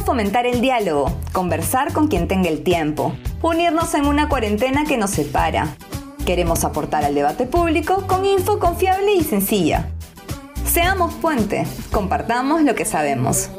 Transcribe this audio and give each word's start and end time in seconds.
Fomentar 0.00 0.46
el 0.46 0.60
diálogo, 0.60 1.16
conversar 1.32 1.92
con 1.92 2.08
quien 2.08 2.28
tenga 2.28 2.48
el 2.48 2.62
tiempo, 2.62 3.16
unirnos 3.42 3.94
en 3.94 4.06
una 4.06 4.28
cuarentena 4.28 4.84
que 4.84 4.98
nos 4.98 5.10
separa. 5.10 5.76
Queremos 6.26 6.62
aportar 6.62 7.04
al 7.04 7.14
debate 7.14 7.46
público 7.46 8.06
con 8.06 8.24
info 8.24 8.58
confiable 8.58 9.14
y 9.14 9.24
sencilla. 9.24 9.88
Seamos 10.66 11.14
puente, 11.14 11.66
compartamos 11.90 12.62
lo 12.62 12.74
que 12.74 12.84
sabemos. 12.84 13.50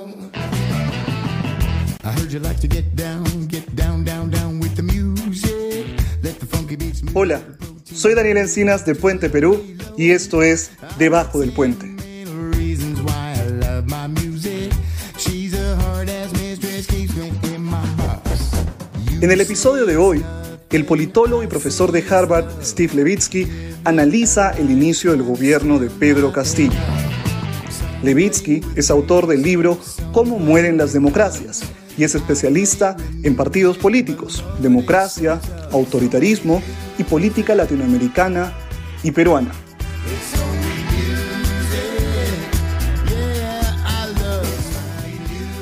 Hola, 7.13 7.41
soy 7.85 8.13
Daniel 8.13 8.37
Encinas 8.37 8.85
de 8.85 8.95
Puente 8.95 9.29
Perú 9.29 9.61
y 9.97 10.11
esto 10.11 10.43
es 10.43 10.71
Debajo 10.97 11.39
del 11.39 11.51
Puente. 11.51 11.94
En 19.25 19.31
el 19.31 19.41
episodio 19.41 19.87
de 19.87 19.97
hoy, 19.97 20.23
el 20.69 20.85
politólogo 20.85 21.41
y 21.41 21.47
profesor 21.47 21.91
de 21.91 22.05
Harvard, 22.07 22.45
Steve 22.61 22.93
Levitsky, 22.93 23.47
analiza 23.83 24.51
el 24.51 24.69
inicio 24.69 25.13
del 25.13 25.23
gobierno 25.23 25.79
de 25.79 25.89
Pedro 25.89 26.31
Castillo. 26.31 26.77
Levitsky 28.03 28.61
es 28.75 28.91
autor 28.91 29.25
del 29.25 29.41
libro 29.41 29.79
Cómo 30.11 30.37
mueren 30.37 30.77
las 30.77 30.93
democracias 30.93 31.63
y 31.97 32.03
es 32.03 32.13
especialista 32.13 32.97
en 33.23 33.35
partidos 33.35 33.79
políticos, 33.79 34.45
democracia, 34.59 35.41
autoritarismo 35.71 36.61
y 36.99 37.03
política 37.03 37.55
latinoamericana 37.55 38.53
y 39.01 39.09
peruana. 39.09 39.51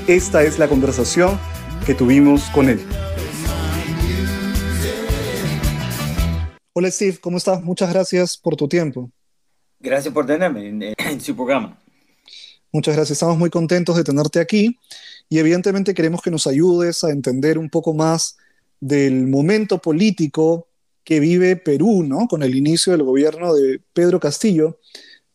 Esta 0.05 0.43
es 0.43 0.59
la 0.59 0.67
conversación 0.67 1.39
que 1.85 1.93
tuvimos 1.93 2.49
con 2.53 2.67
él. 2.67 2.81
Hola 6.75 6.89
Steve, 6.89 7.19
¿cómo 7.21 7.37
estás? 7.37 7.63
Muchas 7.63 7.93
gracias 7.93 8.35
por 8.35 8.55
tu 8.55 8.67
tiempo. 8.67 9.11
Gracias 9.79 10.11
por 10.11 10.25
tenerme 10.25 10.93
en, 10.97 11.21
su 11.21 11.35
programa. 11.35 11.79
Muchas 12.71 12.95
gracias, 12.95 13.17
estamos 13.17 13.37
muy 13.37 13.51
contentos 13.51 13.95
de 13.95 14.03
tenerte 14.03 14.39
aquí 14.39 14.79
y 15.29 15.37
evidentemente 15.37 15.93
queremos 15.93 16.23
que 16.23 16.31
nos 16.31 16.47
ayudes 16.47 17.03
a 17.03 17.11
entender 17.11 17.59
un 17.59 17.69
poco 17.69 17.93
más 17.93 18.37
del 18.79 19.27
momento 19.27 19.77
político 19.77 20.67
que 21.03 21.19
vive 21.19 21.57
Perú, 21.57 22.03
¿no? 22.03 22.27
Con 22.27 22.41
el 22.41 22.55
inicio 22.55 22.93
del 22.93 23.03
gobierno 23.03 23.53
de 23.53 23.79
Pedro 23.93 24.19
Castillo. 24.19 24.79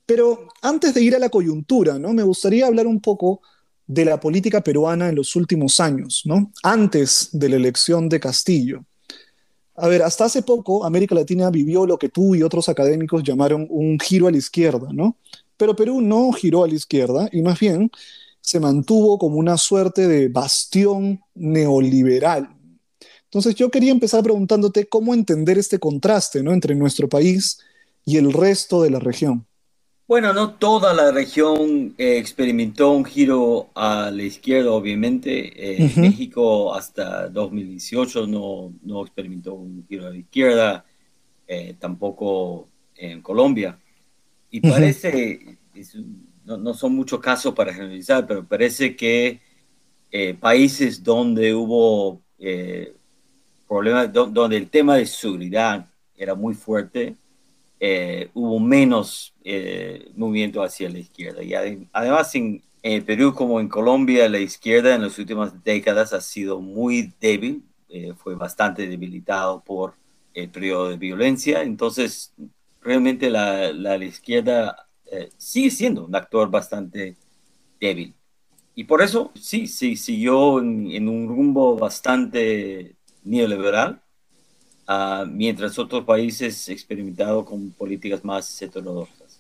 Pero 0.07 0.49
antes 0.61 0.93
de 0.93 1.03
ir 1.03 1.15
a 1.15 1.21
la 1.21 1.29
coyuntura, 1.29 2.01
¿no? 2.01 2.13
Me 2.15 2.25
gustaría 2.25 2.67
hablar 2.67 2.89
un 2.89 3.01
poco 3.01 3.43
de 3.87 4.05
la 4.05 4.19
política 4.19 4.61
peruana 4.63 5.09
en 5.09 5.15
los 5.15 5.37
últimos 5.37 5.79
años, 5.79 6.23
¿no? 6.25 6.51
Antes 6.65 7.29
de 7.31 7.49
la 7.49 7.57
elección 7.57 8.09
de 8.09 8.19
Castillo. 8.19 8.85
A 9.81 9.87
ver, 9.87 10.03
hasta 10.03 10.25
hace 10.25 10.43
poco 10.43 10.85
América 10.85 11.15
Latina 11.15 11.51
vivió 11.51 11.87
lo 11.87 11.99
que 11.99 12.09
tú 12.09 12.35
y 12.35 12.43
otros 12.43 12.69
académicos 12.69 13.23
llamaron 13.23 13.67
un 13.71 13.99
giro 14.01 14.27
a 14.27 14.31
la 14.33 14.37
izquierda, 14.37 14.89
¿no? 14.93 15.17
Pero 15.57 15.77
Perú 15.77 16.01
no 16.01 16.33
giró 16.33 16.65
a 16.65 16.69
la 16.69 16.75
izquierda 16.75 17.29
y 17.31 17.43
más 17.43 17.61
bien 17.61 17.91
se 18.41 18.61
mantuvo 18.61 19.19
como 19.19 19.37
una 19.37 19.57
suerte 19.57 20.09
de 20.09 20.29
bastión 20.29 21.21
neoliberal. 21.35 22.49
Entonces 23.25 23.55
yo 23.55 23.71
quería 23.71 23.93
empezar 23.93 24.23
preguntándote 24.23 24.89
cómo 24.89 25.15
entender 25.15 25.59
este 25.59 25.79
contraste 25.79 26.43
¿no? 26.43 26.53
entre 26.53 26.75
nuestro 26.75 27.09
país 27.09 27.59
y 28.05 28.17
el 28.17 28.33
resto 28.33 28.83
de 28.83 28.91
la 28.91 29.01
región. 29.01 29.48
Bueno, 30.09 30.33
no 30.33 30.55
toda 30.55 30.95
la 30.95 31.13
región 31.13 31.95
eh, 31.99 32.17
experimentó 32.17 32.93
un 32.93 33.05
giro 33.05 33.69
a 33.75 34.11
la 34.11 34.23
izquierda, 34.23 34.71
obviamente. 34.71 35.85
Eh, 35.85 35.93
México 35.97 36.75
hasta 36.75 37.29
2018 37.29 38.27
no, 38.27 38.73
no, 38.85 39.03
experimentó 39.03 39.53
un 39.53 39.85
giro 39.87 40.07
a 40.07 40.11
la 40.11 40.17
izquierda, 40.17 40.87
eh, 41.47 41.75
tampoco 41.79 42.71
en 42.97 43.21
Colombia. 43.21 43.79
Y 44.51 44.63
parece, 44.63 45.59
no, 46.47 46.57
no, 46.57 46.73
son 46.73 46.95
muchos 46.95 47.21
casos 47.21 47.55
para 47.55 47.75
generalizar, 47.75 48.27
pero 48.27 48.47
parece 48.47 48.97
que 48.97 49.43
países 50.41 51.05
donde 51.05 51.53
hubo 51.53 52.23
problemas, 53.69 54.11
donde 54.11 54.57
el 54.57 54.71
tema 54.71 54.97
de 54.97 55.05
seguridad 55.05 55.87
era 56.17 56.35
muy 56.35 56.55
fuerte, 56.55 57.15
eh, 57.81 58.31
hubo 58.35 58.59
menos 58.59 59.35
eh, 59.45 60.11
movimiento 60.17 60.63
hacia 60.63 60.91
la 60.91 60.99
izquierda. 60.99 61.43
Y 61.43 61.55
además 61.93 62.35
en, 62.35 62.63
Perú 63.05 63.35
como 63.35 63.61
en 63.61 63.69
Colombia, 63.69 64.29
la 64.29 64.39
izquierda 64.39 64.95
en 64.95 65.03
las 65.03 65.19
últimas 65.19 65.63
décadas 65.63 66.13
ha 66.13 66.21
sido 66.21 66.61
muy 66.61 67.13
débil, 67.21 67.63
eh, 67.89 68.15
fue 68.17 68.35
bastante 68.35 68.87
debilitado 68.87 69.63
por 69.63 69.95
el 70.35 70.49
periodo 70.51 70.89
de 70.89 70.97
violencia. 70.97 71.63
Entonces, 71.63 72.35
realmente 72.81 73.31
la, 73.31 73.73
la, 73.73 73.97
izquierda 74.05 74.89
sigue 75.37 75.71
siendo 75.71 76.05
un 76.05 76.15
actor 76.15 76.51
bastante 76.51 77.17
débil. 77.81 78.15
Y 78.75 78.85
por 78.85 79.03
eso, 79.03 79.33
sí, 79.35 79.67
sí, 79.67 79.97
siguió 79.97 80.61
en, 80.61 80.91
en 80.91 81.09
un 81.09 81.29
rumbo 81.29 81.77
bastante 81.77 82.97
neoliberal, 83.25 84.03
Ah, 84.91 85.27
mientras 85.31 85.79
otros 85.79 86.03
países 86.07 86.67
experimentaron 86.71 87.45
con 87.45 87.71
políticas 87.73 88.25
más 88.25 88.63
heterodoxas. 88.63 89.39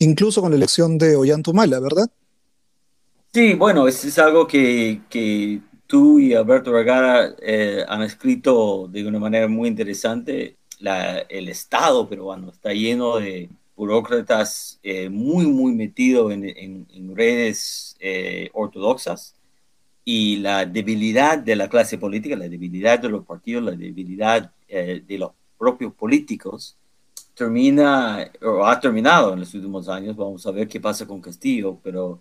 Incluso 0.00 0.40
con 0.40 0.50
la 0.50 0.56
elección 0.56 0.98
de 0.98 1.14
Ollantumala, 1.14 1.78
¿verdad? 1.78 2.10
Sí, 3.32 3.54
bueno, 3.54 3.86
es, 3.86 4.04
es 4.04 4.18
algo 4.18 4.48
que, 4.48 5.02
que, 5.08 5.60
tú 5.86 6.18
y 6.18 6.34
Alberto 6.34 6.72
Vergara 6.72 7.36
eh, 7.40 7.84
han 7.86 8.02
escrito 8.02 8.88
de 8.88 9.06
una 9.06 9.20
manera 9.20 9.46
muy 9.46 9.68
interesante. 9.68 10.56
La, 10.80 11.18
el 11.18 11.48
Estado 11.48 12.08
peruano 12.08 12.50
está 12.50 12.72
lleno 12.72 13.18
de 13.18 13.48
burócratas 13.76 14.80
eh, 14.82 15.08
muy, 15.08 15.46
muy 15.46 15.72
metidos 15.72 16.32
en, 16.32 16.44
en, 16.44 17.16
redes 17.16 17.94
eh, 18.00 18.50
ortodoxas 18.54 19.36
y 20.04 20.38
la 20.38 20.66
debilidad 20.66 21.38
de 21.38 21.54
la 21.54 21.68
clase 21.68 21.96
política, 21.96 22.34
la 22.34 22.48
debilidad 22.48 22.98
de 22.98 23.08
los 23.08 23.24
partidos, 23.24 23.62
la 23.62 23.72
debilidad 23.72 24.50
eh, 24.74 25.02
de 25.06 25.18
los 25.18 25.32
propios 25.58 25.92
políticos 25.94 26.76
termina, 27.34 28.30
o 28.42 28.64
ha 28.64 28.78
terminado 28.80 29.32
en 29.32 29.40
los 29.40 29.54
últimos 29.54 29.88
años, 29.88 30.16
vamos 30.16 30.46
a 30.46 30.50
ver 30.50 30.68
qué 30.68 30.80
pasa 30.80 31.06
con 31.06 31.20
Castillo, 31.20 31.78
pero 31.82 32.20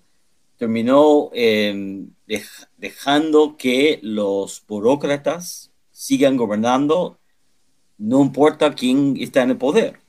terminó 0.58 1.30
em, 1.34 2.10
dejando 2.78 3.56
que 3.58 4.00
los 4.02 4.64
burócratas 4.68 5.72
sigan 5.92 6.38
gobernando, 6.38 7.20
no 7.98 8.22
importa 8.22 8.74
quién 8.74 9.16
está 9.20 9.44
en 9.44 9.52
el 9.52 9.58
poder. 9.58 10.00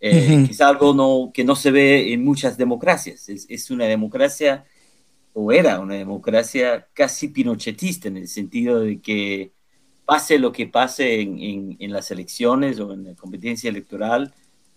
Eh, 0.00 0.46
Es 0.50 0.60
algo 0.60 0.92
no, 0.92 1.30
que 1.32 1.44
no 1.44 1.56
se 1.56 1.70
ve 1.70 2.12
en 2.12 2.24
muchas 2.24 2.58
democracias. 2.58 3.28
Es, 3.28 3.46
es, 3.48 3.70
una 3.70 3.86
democracia, 3.86 4.64
o 5.32 5.50
era 5.50 5.80
una 5.80 5.94
democracia 5.94 6.86
casi 6.92 7.28
pinochetista, 7.28 8.08
en 8.08 8.18
el 8.18 8.28
sentido 8.28 8.80
de 8.80 9.00
que 9.00 9.52
pase 10.04 10.38
lo 10.38 10.52
que 10.52 10.66
pase 10.66 11.20
en, 11.20 11.76
las 11.92 12.10
elecciones 12.10 12.78
o 12.80 12.92
en 12.92 13.04
la 13.04 13.14
competencia 13.14 13.70
electoral, 13.70 14.32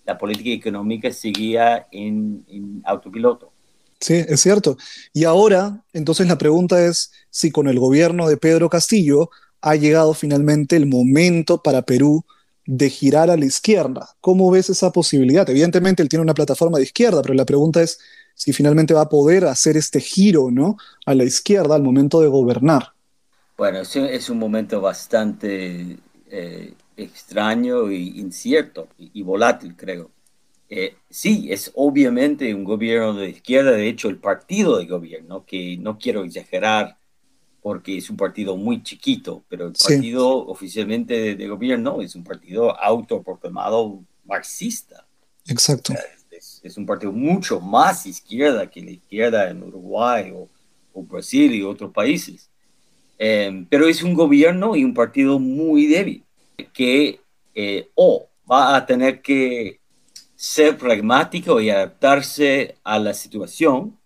la 0.05 0.17
política 0.17 0.49
económica 0.51 1.11
seguía 1.11 1.87
en, 1.91 2.45
en, 2.47 2.81
autopiloto. 2.85 3.51
Sí, 3.99 4.13
es 4.13 4.41
cierto. 4.41 4.77
Y 5.11 5.23
ahora, 5.23 5.83
entonces 5.93 6.27
la 6.27 6.37
pregunta 6.37 6.85
es 6.85 7.11
si 7.29 7.51
con 7.51 7.67
el 7.67 7.79
gobierno 7.79 8.27
de 8.29 8.37
Pedro 8.37 8.69
Castillo 8.69 9.29
ha 9.61 9.75
llegado 9.75 10.13
finalmente 10.13 10.75
el 10.75 10.85
momento 10.85 11.61
para 11.61 11.81
Perú 11.81 12.23
de 12.65 12.89
girar 12.89 13.31
a 13.31 13.37
la 13.37 13.45
izquierda. 13.45 14.15
¿Cómo 14.21 14.51
ves 14.51 14.69
esa 14.69 14.91
posibilidad? 14.91 15.49
Evidentemente 15.49 16.03
él 16.03 16.09
tiene 16.09 16.23
una 16.23 16.33
plataforma 16.33 16.77
de 16.77 16.83
izquierda, 16.83 17.21
pero 17.21 17.33
la 17.33 17.45
pregunta 17.45 17.81
es 17.81 17.99
si 18.35 18.53
finalmente 18.53 18.93
va 18.93 19.01
a 19.01 19.09
poder 19.09 19.45
hacer 19.45 19.77
este 19.77 19.99
giro 19.99 20.51
¿no? 20.51 20.77
a 21.05 21.15
la 21.15 21.23
izquierda 21.23 21.75
al 21.75 21.81
momento 21.81 22.21
de 22.21 22.27
gobernar. 22.27 22.93
Bueno, 23.57 23.79
es, 23.79 24.29
un 24.29 24.37
momento 24.37 24.79
bastante 24.79 25.97
eh, 26.29 26.73
extraño 26.95 27.91
y 27.91 28.19
incierto 28.19 28.87
y, 28.99 29.23
volátil, 29.23 29.75
creo. 29.75 30.11
Eh, 30.69 30.97
sí, 31.09 31.47
es 31.51 31.71
obviamente 31.73 32.53
un 32.53 32.63
gobierno 32.63 33.15
de 33.15 33.29
izquierda, 33.29 33.71
de 33.71 33.89
hecho 33.89 34.09
el 34.09 34.19
partido 34.19 34.77
de 34.77 34.85
gobierno, 34.85 35.43
que 35.43 35.75
no 35.77 35.97
quiero 35.97 36.23
exagerar 36.23 36.99
porque 37.59 37.97
es 37.97 38.11
un 38.11 38.17
partido 38.17 38.55
muy 38.57 38.83
chiquito, 38.83 39.43
pero 39.49 39.67
el 39.67 39.73
partido 39.73 40.29
oficialmente 40.45 41.35
de, 41.35 41.47
gobierno 41.47 42.01
es 42.01 42.15
un 42.15 42.23
partido 42.23 42.79
autoproclamado 42.79 44.03
marxista. 44.23 45.07
Exacto. 45.47 45.93
Es, 46.29 46.77
un 46.77 46.85
partido 46.85 47.11
mucho 47.11 47.59
más 47.59 48.05
izquierda 48.05 48.69
que 48.69 48.83
la 48.83 48.91
izquierda 48.91 49.49
en 49.49 49.63
Uruguay 49.63 50.31
o, 50.31 50.47
o 50.93 51.01
Brasil 51.01 51.55
y 51.55 51.63
otros 51.63 51.91
países. 51.91 52.51
Em, 53.17 53.65
pero 53.65 53.87
es 53.87 54.03
un 54.03 54.13
gobierno 54.13 54.75
y 54.75 54.83
un 54.83 54.93
partido 54.93 55.39
muy 55.39 55.87
débil 55.87 56.23
que 56.73 57.19
eh, 57.55 57.89
o 57.95 58.29
va 58.49 58.75
a 58.75 58.85
tener 58.85 59.21
que 59.21 59.79
ser 60.35 60.77
pragmático 60.77 61.59
y 61.59 61.69
adaptarse 61.71 62.75
a 62.83 62.99
la 62.99 63.13
situación 63.13 63.97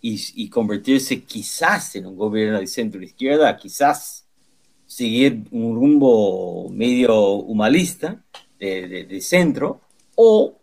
y, 0.00 0.48
convertirse 0.48 1.22
quizás 1.22 1.94
en 1.96 2.06
un 2.06 2.16
gobierno 2.16 2.58
de 2.58 2.66
centro 2.66 3.00
izquierda, 3.02 3.56
quizás 3.56 4.26
seguir 4.86 5.44
un 5.52 5.76
rumbo 5.76 6.68
medio 6.70 7.34
humanista 7.34 8.24
de, 8.58 9.06
de, 9.08 9.20
centro, 9.20 9.80
o 10.16 10.58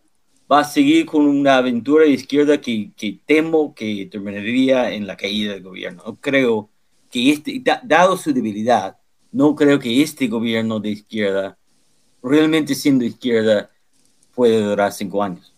va 0.51 0.60
a 0.60 0.63
seguir 0.66 1.06
con 1.06 1.25
una 1.25 1.57
aventura 1.57 2.04
de 2.04 2.12
izquierda 2.12 2.60
que, 2.60 2.92
que, 2.98 3.19
temo 3.25 3.74
que 3.74 4.07
terminaría 4.12 4.92
en 4.92 5.07
la 5.07 5.16
caída 5.16 5.54
del 5.54 5.63
gobierno. 5.63 6.04
No 6.06 6.16
creo 6.16 6.69
que 7.10 7.32
este, 7.32 7.64
dado 7.84 8.18
su 8.18 8.34
debilidad, 8.34 8.98
no 9.32 9.56
creo 9.56 9.80
que 9.80 10.02
este 10.02 10.28
gobierno 10.28 10.80
de 10.80 10.90
izquierda, 10.90 11.58
realmente 12.22 12.76
siendo 12.76 13.06
izquierda, 13.06 13.70
puede 14.34 14.62
durar 14.62 14.92
cinco 14.92 15.22
años 15.22 15.54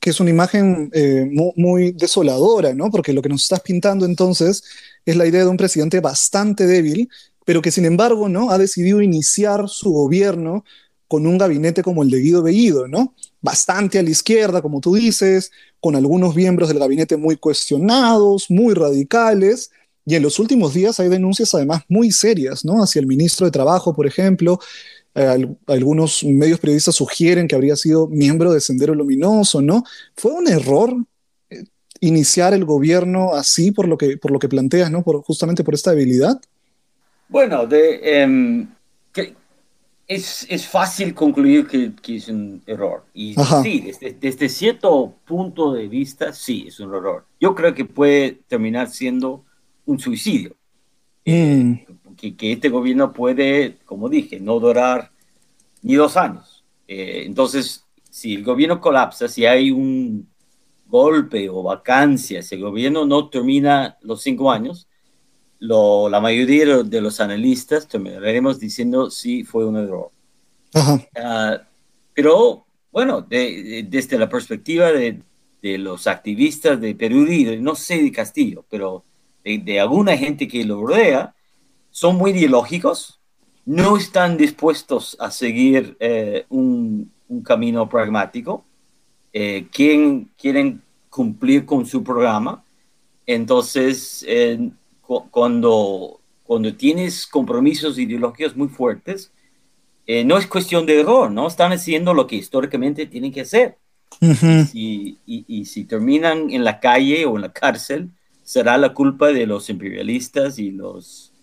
que 0.00 0.10
es 0.10 0.20
una 0.20 0.30
imagen 0.30 0.90
eh, 0.92 1.28
muy, 1.56 1.92
desoladora, 1.92 2.74
¿no? 2.74 2.90
Porque 2.90 3.12
lo 3.12 3.22
que 3.22 3.28
nos 3.28 3.42
estás 3.42 3.60
pintando 3.60 4.06
entonces 4.06 4.62
es 5.04 5.16
la 5.16 5.26
idea 5.26 5.42
de 5.42 5.48
un 5.48 5.56
presidente 5.56 6.00
bastante 6.00 6.66
débil, 6.66 7.08
pero 7.44 7.62
que 7.62 7.70
sin 7.70 7.84
embargo, 7.84 8.28
¿no? 8.28 8.50
Ha 8.50 8.58
decidido 8.58 9.02
iniciar 9.02 9.68
su 9.68 9.90
gobierno 9.90 10.64
con 11.08 11.26
un 11.26 11.38
gabinete 11.38 11.82
como 11.82 12.02
el 12.02 12.10
de 12.10 12.20
Guido 12.20 12.42
Bellido, 12.42 12.86
¿no? 12.86 13.14
Bastante 13.40 13.98
a 13.98 14.02
la 14.02 14.10
izquierda, 14.10 14.62
como 14.62 14.80
tú 14.80 14.94
dices, 14.94 15.50
con 15.80 15.96
algunos 15.96 16.36
miembros 16.36 16.68
del 16.68 16.78
gabinete 16.78 17.16
muy 17.16 17.36
cuestionados, 17.36 18.50
muy 18.50 18.74
radicales, 18.74 19.70
y 20.08 20.14
en 20.14 20.22
los 20.22 20.38
últimos 20.38 20.72
días 20.72 20.98
hay 21.00 21.10
denuncias 21.10 21.54
además 21.54 21.82
muy 21.86 22.10
serias, 22.12 22.64
¿no? 22.64 22.82
Hacia 22.82 23.00
el 23.00 23.06
ministro 23.06 23.44
de 23.44 23.50
Trabajo, 23.50 23.94
por 23.94 24.06
ejemplo, 24.06 24.58
eh, 25.14 25.46
algunos 25.66 26.24
medios 26.24 26.58
periodistas 26.58 26.94
sugieren 26.94 27.46
que 27.46 27.54
habría 27.54 27.76
sido 27.76 28.08
miembro 28.08 28.54
de 28.54 28.62
Sendero 28.62 28.94
Luminoso, 28.94 29.60
¿no? 29.60 29.84
¿Fue 30.16 30.32
un 30.32 30.48
error 30.48 30.96
eh, 31.50 31.64
iniciar 32.00 32.54
el 32.54 32.64
gobierno 32.64 33.34
así 33.34 33.70
por 33.70 33.86
lo 33.86 33.98
que, 33.98 34.16
por 34.16 34.30
lo 34.30 34.38
que 34.38 34.48
planteas, 34.48 34.90
¿no? 34.90 35.02
Por, 35.02 35.20
justamente 35.20 35.62
por 35.62 35.74
esta 35.74 35.90
debilidad. 35.90 36.40
Bueno, 37.28 37.66
de, 37.66 38.22
em, 38.22 38.66
es, 40.06 40.46
es, 40.48 40.66
fácil 40.66 41.12
concluir 41.12 41.66
que, 41.66 41.92
que, 42.00 42.16
es 42.16 42.28
un 42.28 42.62
error. 42.66 43.04
Y 43.12 43.34
sí, 43.62 43.92
desde, 44.18 44.48
cierto 44.48 45.12
punto 45.26 45.74
de 45.74 45.86
vista, 45.86 46.32
sí, 46.32 46.64
es 46.66 46.80
un 46.80 46.94
error. 46.94 47.26
Yo 47.38 47.54
creo 47.54 47.74
que 47.74 47.84
puede 47.84 48.38
terminar 48.48 48.88
siendo 48.88 49.44
un 49.88 49.98
suicidio. 49.98 50.56
Mm 51.24 51.88
que, 52.18 52.52
este 52.52 52.68
gobierno 52.68 53.12
puede, 53.12 53.78
como 53.84 54.08
dije, 54.08 54.40
no 54.40 54.58
durar 54.58 55.12
ni 55.82 55.94
dos 55.94 56.16
años. 56.16 56.64
Eh, 56.86 57.22
entonces, 57.26 57.84
si 58.10 58.34
el 58.34 58.44
gobierno 58.44 58.80
colapsa, 58.80 59.28
si 59.28 59.46
hay 59.46 59.70
un 59.70 60.28
golpe 60.86 61.48
o 61.48 61.62
vacancia, 61.62 62.42
si 62.42 62.56
el 62.56 62.62
gobierno 62.62 63.04
no 63.04 63.28
termina 63.28 63.98
los 64.02 64.22
cinco 64.22 64.50
años, 64.50 64.88
lo, 65.60 66.08
la 66.08 66.20
mayoría 66.20 66.82
de 66.82 67.00
los 67.00 67.20
analistas 67.20 67.88
terminaremos 67.88 68.58
diciendo 68.58 69.10
sí 69.10 69.44
fue 69.44 69.66
un 69.66 69.76
error. 69.76 70.10
Ah, 71.16 71.62
pero 72.14 72.66
bueno, 72.90 73.22
desde 73.22 74.18
la 74.18 74.28
perspectiva 74.28 74.92
de, 74.92 75.22
de, 75.62 75.78
los 75.78 76.06
activistas 76.06 76.80
de 76.80 76.94
Perú 76.94 77.24
Libre, 77.24 77.60
no 77.60 77.74
sé 77.74 78.02
de 78.02 78.12
Castillo, 78.12 78.64
pero 78.68 79.04
de, 79.56 79.58
de, 79.58 79.80
alguna 79.80 80.16
gente 80.16 80.46
que 80.46 80.64
lo 80.64 80.86
rodea, 80.86 81.34
son 81.90 82.16
muy 82.16 82.32
ideológicos, 82.32 83.18
no 83.64 83.96
están 83.96 84.36
dispuestos 84.36 85.16
a 85.20 85.30
seguir 85.30 85.96
eh, 86.00 86.46
un, 86.48 87.12
camino 87.44 87.88
pragmático, 87.88 88.64
eh, 89.32 89.66
quieren, 89.70 90.30
quieren, 90.38 90.82
cumplir 91.10 91.66
con 91.66 91.84
su 91.84 92.02
programa. 92.02 92.64
Entonces, 93.26 94.24
cuando, 95.30 96.20
cuando 96.44 96.74
tienes 96.74 97.26
compromisos 97.26 97.98
ideológicos 97.98 98.56
muy 98.56 98.68
fuertes, 98.68 99.32
eh, 100.06 100.24
no 100.24 100.38
es 100.38 100.46
cuestión 100.46 100.86
de 100.86 101.00
error, 101.00 101.30
¿no? 101.30 101.46
Están 101.46 101.72
haciendo 101.72 102.14
lo 102.14 102.26
que 102.26 102.36
históricamente 102.36 103.04
tienen 103.04 103.30
que 103.30 103.42
hacer. 103.42 103.76
y, 104.72 105.18
y, 105.26 105.64
si 105.66 105.84
terminan 105.84 106.50
en 106.50 106.64
la 106.64 106.80
calle 106.80 107.26
o 107.26 107.36
en 107.36 107.42
la 107.42 107.52
cárcel, 107.52 108.08
será 108.48 108.78
la 108.78 108.94
culpa 108.94 109.26
de 109.26 109.44
los 109.44 109.68
imperialistas 109.68 110.58
y 110.58 110.70
los 110.70 111.34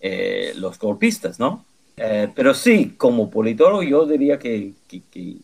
eh, 0.00 0.52
los 0.54 0.78
golpistas, 0.78 1.40
¿no? 1.40 1.64
Eh, 1.96 2.28
pero 2.32 2.54
sí, 2.54 2.94
como 2.96 3.28
politólogo 3.28 3.82
yo 3.82 4.06
diría 4.06 4.38
que, 4.38 4.72
si, 4.86 5.42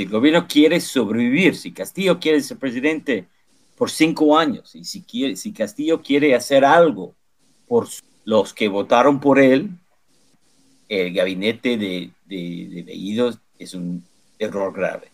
el 0.00 0.08
gobierno 0.08 0.46
quiere 0.48 0.80
sobrevivir, 0.80 1.54
si 1.54 1.72
Castillo 1.72 2.18
quiere 2.18 2.40
ser 2.40 2.56
presidente 2.56 3.26
por 3.76 3.90
cinco 3.90 4.38
años 4.38 4.74
y 4.74 4.84
si, 4.84 5.02
quiere, 5.02 5.36
si 5.36 5.52
Castillo 5.52 6.00
quiere 6.00 6.34
hacer 6.34 6.64
algo 6.64 7.14
por 7.68 7.86
los 8.24 8.54
que 8.54 8.68
votaron 8.68 9.20
por 9.20 9.38
él, 9.38 9.68
el 10.88 11.12
gabinete 11.12 11.76
de, 11.76 12.10
de, 12.24 13.34
es 13.58 13.74
un 13.74 14.02
error 14.38 14.72
grave. 14.72 15.08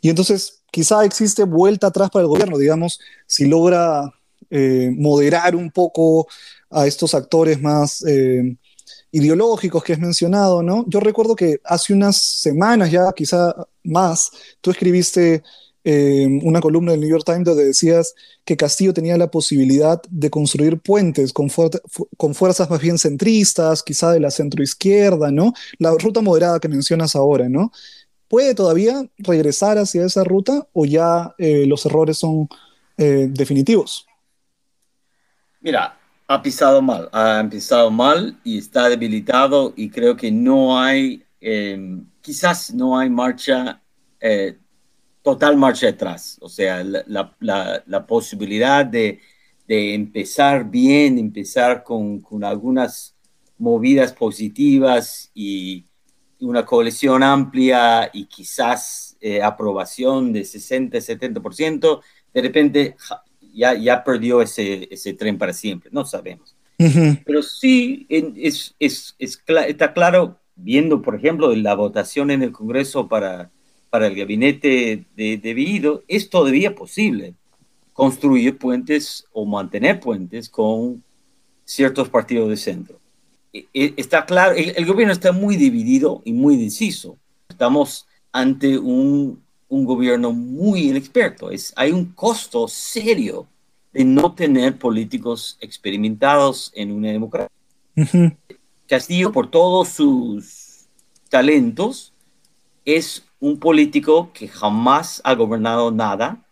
Y 0.00 0.08
entonces 0.08 0.64
quizá 0.72 1.04
existe 1.04 1.44
vuelta 1.44 1.86
atrás 1.86 2.10
para 2.10 2.22
el 2.24 2.28
gobierno, 2.28 2.58
digamos, 2.58 2.98
si 3.26 3.46
logra 3.46 4.12
eh, 4.54 4.92
moderar 4.94 5.56
un 5.56 5.70
poco 5.70 6.28
a 6.68 6.86
estos 6.86 7.14
actores 7.14 7.58
más 7.62 8.04
eh, 8.06 8.54
ideológicos 9.10 9.82
que 9.82 9.94
has 9.94 9.98
mencionado, 9.98 10.62
¿no? 10.62 10.84
Yo 10.88 11.00
recuerdo 11.00 11.34
que 11.34 11.58
hace 11.64 11.94
unas 11.94 12.18
semanas 12.18 12.90
ya, 12.90 13.10
quizá 13.16 13.54
más, 13.82 14.30
tú 14.60 14.70
escribiste 14.70 15.42
eh, 15.84 16.38
una 16.42 16.60
columna 16.60 16.92
del 16.92 17.00
New 17.00 17.08
York 17.08 17.24
Times 17.24 17.44
donde 17.44 17.64
decías 17.64 18.14
que 18.44 18.58
Castillo 18.58 18.92
tenía 18.92 19.16
la 19.16 19.30
posibilidad 19.30 20.02
de 20.10 20.28
construir 20.28 20.78
puentes 20.80 21.32
con, 21.32 21.48
fuerzas 21.48 22.68
más 22.68 22.80
bien 22.82 22.98
centristas, 22.98 23.82
quizá 23.82 24.12
de 24.12 24.20
la 24.20 24.30
centroizquierda, 24.30 25.30
¿no? 25.30 25.54
La 25.78 25.92
ruta 25.92 26.20
moderada 26.20 26.60
que 26.60 26.68
mencionas 26.68 27.16
ahora, 27.16 27.48
¿no? 27.48 27.72
¿Puede 28.28 28.54
todavía 28.54 29.02
regresar 29.16 29.78
hacia 29.78 30.04
esa 30.04 30.24
ruta 30.24 30.68
o 30.74 30.84
ya 30.84 31.34
los 31.38 31.86
errores 31.86 32.18
son 32.18 32.48
definitivos? 32.98 34.06
Mira, 35.62 35.96
ha 36.26 36.42
pisado 36.42 36.82
mal, 36.82 37.08
ha 37.12 37.38
empezado 37.40 37.90
mal 37.90 38.36
y 38.42 38.58
está 38.58 38.88
debilitado 38.88 39.72
y 39.76 39.90
creo 39.90 40.16
que 40.16 40.30
no 40.32 40.78
hay, 40.80 41.24
em, 41.40 42.04
quizás 42.20 42.74
no 42.74 42.98
hay 42.98 43.08
marcha, 43.08 43.80
eh, 44.20 44.58
total 45.22 45.56
marcha 45.56 45.88
atrás. 45.88 46.36
O 46.40 46.48
sea, 46.48 46.82
la, 46.82 47.04
la, 47.38 47.82
la 47.86 48.06
posibilidad 48.06 48.84
de, 48.84 49.20
de, 49.68 49.94
empezar 49.94 50.68
bien, 50.68 51.18
empezar 51.18 51.84
con, 51.84 52.20
con 52.20 52.42
algunas 52.44 53.14
movidas 53.58 54.12
positivas 54.12 55.30
y 55.34 55.86
una 56.40 56.64
coalición 56.66 57.22
amplia 57.22 58.10
y 58.12 58.26
quizás 58.26 59.16
eh, 59.20 59.40
aprobación 59.42 60.32
de 60.32 60.42
60-70%, 60.42 62.00
de 62.34 62.42
repente 62.42 62.96
ya, 63.52 63.74
ya 63.74 64.02
perdió 64.04 64.42
ese, 64.42 64.88
ese 64.90 65.12
tren 65.14 65.38
para 65.38 65.52
siempre, 65.52 65.90
no 65.92 66.04
sabemos. 66.04 66.56
Pero 67.24 67.42
sí 67.42 68.06
es, 68.08 68.74
es, 68.80 69.14
es, 69.18 69.42
está 69.46 69.92
claro, 69.92 70.40
viendo, 70.56 71.00
por 71.00 71.14
ejemplo, 71.14 71.54
la 71.54 71.74
votación 71.74 72.30
en 72.30 72.42
el 72.42 72.50
Congreso 72.50 73.08
para, 73.08 73.50
para 73.90 74.08
el 74.08 74.16
gabinete 74.16 75.04
de, 75.14 75.36
de 75.38 76.02
es 76.08 76.28
todavía 76.28 76.74
posible 76.74 77.34
construir 77.92 78.58
puentes 78.58 79.26
o 79.32 79.44
mantener 79.44 80.00
puentes 80.00 80.48
con 80.48 81.04
ciertos 81.64 82.08
partidos 82.08 82.48
de 82.48 82.56
centro. 82.56 83.00
E, 83.52 83.66
e, 83.74 83.94
está 83.96 84.24
claro, 84.24 84.54
el, 84.56 84.72
el 84.76 84.86
gobierno 84.86 85.12
está 85.12 85.30
muy 85.32 85.56
dividido 85.56 86.22
y 86.24 86.32
muy 86.32 86.56
deciso. 86.56 87.18
Estamos 87.48 88.06
ante 88.32 88.78
un 88.78 89.41
un 89.72 89.86
gobierno 89.86 90.32
muy 90.32 90.90
inexperto. 90.90 91.50
Es, 91.50 91.72
hay 91.76 91.92
un 91.92 92.12
costo 92.12 92.68
serio 92.68 93.46
de 93.90 94.04
no 94.04 94.34
tener 94.34 94.78
políticos 94.78 95.56
experimentados 95.62 96.70
en 96.74 96.92
una 96.92 97.08
democracia. 97.08 97.50
Castillo, 98.86 99.32
por 99.32 99.50
todos 99.50 99.88
sus 99.88 100.88
talentos, 101.30 102.12
es 102.84 103.24
un 103.40 103.58
político 103.58 104.30
que 104.34 104.46
jamás 104.46 105.22
ha 105.24 105.34
gobernado 105.34 105.90
nada, 105.90 106.44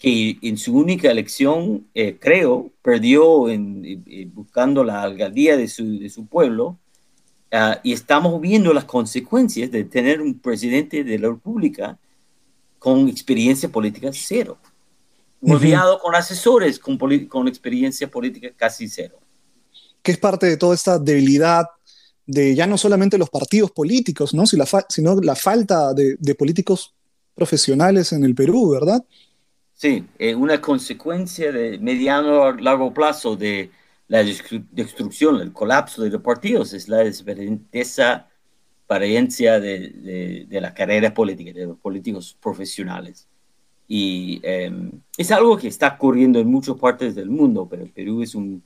que 0.00 0.36
en 0.42 0.58
su 0.58 0.76
única 0.76 1.12
elección, 1.12 1.86
eh, 1.94 2.16
creo, 2.20 2.72
perdió 2.82 3.48
en, 3.50 4.02
buscando 4.34 4.82
la 4.82 5.02
alcaldía 5.02 5.56
de 5.56 5.68
su, 5.68 6.00
de 6.00 6.10
su 6.10 6.26
pueblo, 6.26 6.76
ah, 7.52 7.78
y 7.84 7.92
estamos 7.92 8.40
viendo 8.40 8.72
las 8.72 8.84
consecuencias 8.84 9.70
de 9.70 9.84
tener 9.84 10.20
un 10.20 10.40
presidente 10.40 11.04
de 11.04 11.18
la 11.20 11.28
República 11.28 11.98
con 12.84 13.08
experiencia 13.08 13.70
política 13.70 14.10
cero. 14.12 14.58
Rodeado 15.40 15.98
con 15.98 16.14
asesores 16.14 16.78
con, 16.78 16.98
con 17.28 17.48
experiencia 17.48 18.10
política 18.10 18.50
casi 18.54 18.88
cero. 18.88 19.18
Que 20.02 20.12
es 20.12 20.18
parte 20.18 20.44
de 20.44 20.58
toda 20.58 20.74
esta 20.74 20.98
debilidad 20.98 21.64
de 22.26 22.54
ya 22.54 22.66
no 22.66 22.76
solamente 22.76 23.16
los 23.16 23.30
partidos 23.30 23.70
políticos, 23.70 24.34
¿no? 24.34 24.44
sino 24.46 25.20
la 25.22 25.34
falta 25.34 25.94
de, 25.94 26.34
políticos 26.34 26.92
profesionales 27.34 28.12
en 28.12 28.22
el 28.22 28.34
Perú, 28.34 28.72
¿verdad? 28.72 29.02
sí, 29.72 30.04
eh, 30.18 30.34
una 30.34 30.60
consecuencia 30.60 31.52
de 31.52 31.78
mediano 31.78 32.44
a 32.44 32.52
largo 32.52 32.92
plazo 32.92 33.34
de 33.34 33.70
la 34.08 34.22
destrucción, 34.22 35.40
el 35.40 35.54
colapso 35.54 36.02
de 36.02 36.10
los 36.10 36.20
partidos, 36.20 36.74
es 36.74 36.86
la 36.88 36.98
desaparencia 38.84 39.60
de, 39.60 40.46
de, 40.48 40.60
la 40.60 40.74
carrera 40.74 41.12
política, 41.12 41.52
de 41.52 41.66
los 41.66 41.78
políticos 41.78 42.36
profesionales. 42.40 43.28
Y 43.88 44.40
em, 44.42 44.92
es 45.16 45.30
algo 45.30 45.56
que 45.56 45.68
está 45.68 45.88
ocurriendo 45.88 46.38
en 46.38 46.48
muchas 46.48 46.76
partes 46.76 47.14
del 47.14 47.30
mundo, 47.30 47.66
pero 47.68 47.86
Perú 47.92 48.22
es 48.22 48.34
un, 48.34 48.62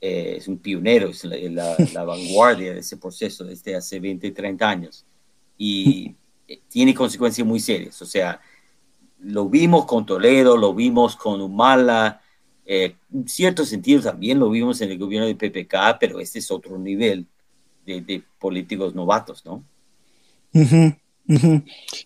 eh, 0.00 0.34
es 0.36 0.48
un 0.48 0.58
pionero, 0.58 1.08
es 1.08 1.24
la, 1.24 1.76
la, 1.92 2.04
vanguardia 2.04 2.74
de 2.74 2.80
ese 2.80 2.96
proceso 2.96 3.44
desde 3.44 3.76
hace 3.76 4.00
20, 4.00 4.30
30 4.30 4.68
años. 4.68 5.06
Y 5.56 6.14
eh, 6.48 6.60
tiene 6.68 6.94
consecuencias 6.94 7.46
muy 7.46 7.60
serias. 7.60 8.00
O 8.02 8.06
sea, 8.06 8.40
lo 9.20 9.48
vimos 9.48 9.86
con 9.86 10.04
Toledo, 10.04 10.56
lo 10.56 10.74
vimos 10.74 11.16
con 11.16 11.40
Humala, 11.40 12.20
eh, 12.66 12.96
en 13.12 13.28
cierto 13.28 13.64
sentido 13.64 14.02
también 14.02 14.38
lo 14.40 14.50
vimos 14.50 14.80
en 14.80 14.90
el 14.90 14.98
gobierno 14.98 15.26
de 15.26 15.36
PPK, 15.36 15.98
pero 16.00 16.20
este 16.20 16.40
es 16.40 16.50
otro 16.50 16.78
nivel 16.78 17.26
de, 17.86 18.22
políticos 18.38 18.94
novatos, 18.94 19.44
¿no? 19.44 19.62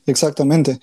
Exactamente. 0.07 0.79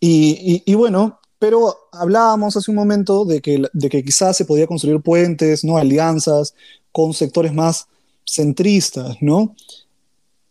Y, 0.00 0.74
bueno, 0.74 1.20
pero 1.38 1.76
hablábamos 1.92 2.56
hace 2.56 2.70
un 2.70 2.76
momento 2.76 3.24
de 3.24 3.40
que, 3.40 3.64
de 3.72 3.88
que 3.88 4.04
quizás 4.04 4.36
se 4.36 4.44
podía 4.44 4.66
construir 4.66 5.00
puentes, 5.00 5.64
¿no? 5.64 5.76
Alianzas 5.76 6.54
con 6.90 7.14
sectores 7.14 7.52
más 7.52 7.86
centristas, 8.24 9.16
¿no? 9.20 9.54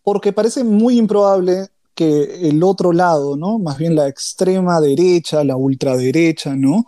Porque 0.04 0.34
parece 0.34 0.64
muy 0.64 0.98
improbable 0.98 1.68
que 1.96 2.48
el 2.50 2.64
otro 2.64 2.94
lado, 2.94 3.36
¿no? 3.36 3.60
Más 3.60 3.78
bien 3.78 3.96
la 3.96 4.08
extrema 4.08 4.80
derecha, 4.80 5.44
la 5.44 5.56
ultraderecha, 5.56 6.56
¿no? 6.56 6.86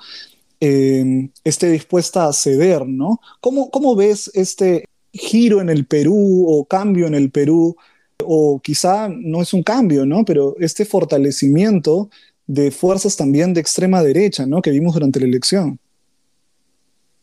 Eh, 0.60 1.29
esté 1.43 1.69
dispuesta 1.69 2.27
a 2.27 2.33
ceder, 2.33 2.88
¿no? 2.88 3.19
¿Cómo, 3.41 3.69
¿Cómo 3.69 3.95
ves 3.95 4.31
este 4.33 4.86
giro 5.13 5.62
en 5.62 5.70
el 5.70 5.86
Perú 5.86 6.46
o 6.48 6.65
cambio 6.65 7.08
en 7.08 7.15
el 7.15 7.29
Perú? 7.29 7.77
O 8.25 8.60
quizá 8.62 9.08
no 9.10 9.41
es 9.41 9.53
un 9.53 9.63
cambio, 9.63 10.05
¿no? 10.05 10.25
Pero 10.25 10.55
este 10.60 10.86
fortalecimiento 10.86 12.10
de 12.48 12.72
fuerzas 12.72 13.15
también 13.15 13.53
de 13.53 13.62
extrema 13.62 14.03
derecha, 14.03 14.46
¿no? 14.46 14.62
Que 14.62 14.72
vimos 14.72 14.93
durante 14.93 15.20
la 15.20 15.27
elección. 15.27 15.79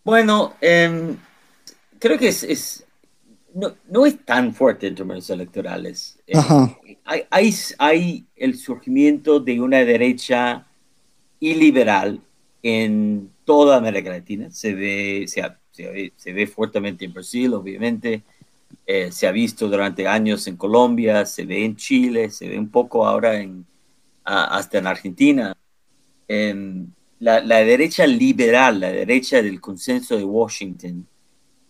Bueno, 0.04 0.54
em, 0.60 1.16
creo 1.98 2.18
que 2.18 2.28
es, 2.28 2.84
no, 3.54 4.06
es 4.06 4.24
tan 4.24 4.54
fuerte 4.54 4.86
en 4.86 4.94
términos 4.94 5.28
electorales. 5.30 6.18
Eh, 6.26 6.34
hay, 7.30 7.54
hay, 7.78 8.26
el 8.36 8.56
surgimiento 8.56 9.40
de 9.40 9.60
una 9.60 9.78
derecha 9.78 10.66
iliberal 11.38 12.20
en 12.62 13.30
toda 13.44 13.76
América 13.76 14.10
Latina. 14.10 14.50
Se 14.50 14.74
ve, 14.74 15.24
se, 15.26 15.42
ve, 15.88 16.46
fuertemente 16.46 17.04
en 17.04 17.12
Brasil, 17.12 17.54
obviamente. 17.54 18.22
Eh, 18.86 19.10
se 19.10 19.26
ha 19.26 19.32
visto 19.32 19.68
durante 19.68 20.06
años 20.06 20.46
en 20.46 20.56
Colombia, 20.56 21.26
se 21.26 21.44
ve 21.44 21.64
en 21.64 21.76
Chile, 21.76 22.30
se 22.30 22.48
ve 22.48 22.58
un 22.58 22.68
poco 22.68 23.06
ahora 23.06 23.40
en, 23.40 23.64
hasta 24.24 24.78
en 24.78 24.86
Argentina. 24.86 25.56
Em, 26.28 26.86
la, 27.18 27.40
la, 27.40 27.58
derecha 27.58 28.06
liberal, 28.06 28.80
la 28.80 28.92
derecha 28.92 29.42
del 29.42 29.60
consenso 29.60 30.16
de 30.16 30.24
Washington, 30.24 31.06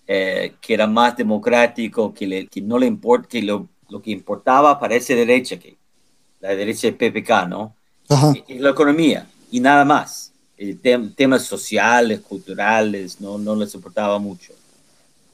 eh, 0.06 0.54
que 0.60 0.74
era 0.74 0.86
más 0.86 1.16
democrático, 1.16 2.12
que, 2.12 2.26
le, 2.26 2.46
que 2.46 2.60
no 2.60 2.78
le 2.78 2.86
importa, 2.86 3.28
que 3.28 3.42
lo, 3.42 3.68
lo, 3.88 4.02
que 4.02 4.10
importaba 4.10 4.78
para 4.78 4.94
esa 4.94 5.14
derecha, 5.14 5.58
que 5.58 5.76
la 6.40 6.54
derecha 6.54 6.90
de 6.90 6.92
PPK, 6.92 7.48
¿no? 7.48 7.74
Es 8.48 8.60
la 8.60 8.70
economía 8.70 9.26
y 9.50 9.60
nada 9.60 9.84
más. 9.84 10.29
Temas 11.16 11.44
sociales, 11.44 12.20
culturales, 12.20 13.20
no, 13.20 13.38
no 13.38 13.56
les 13.56 13.74
importaba 13.74 14.18
mucho. 14.18 14.52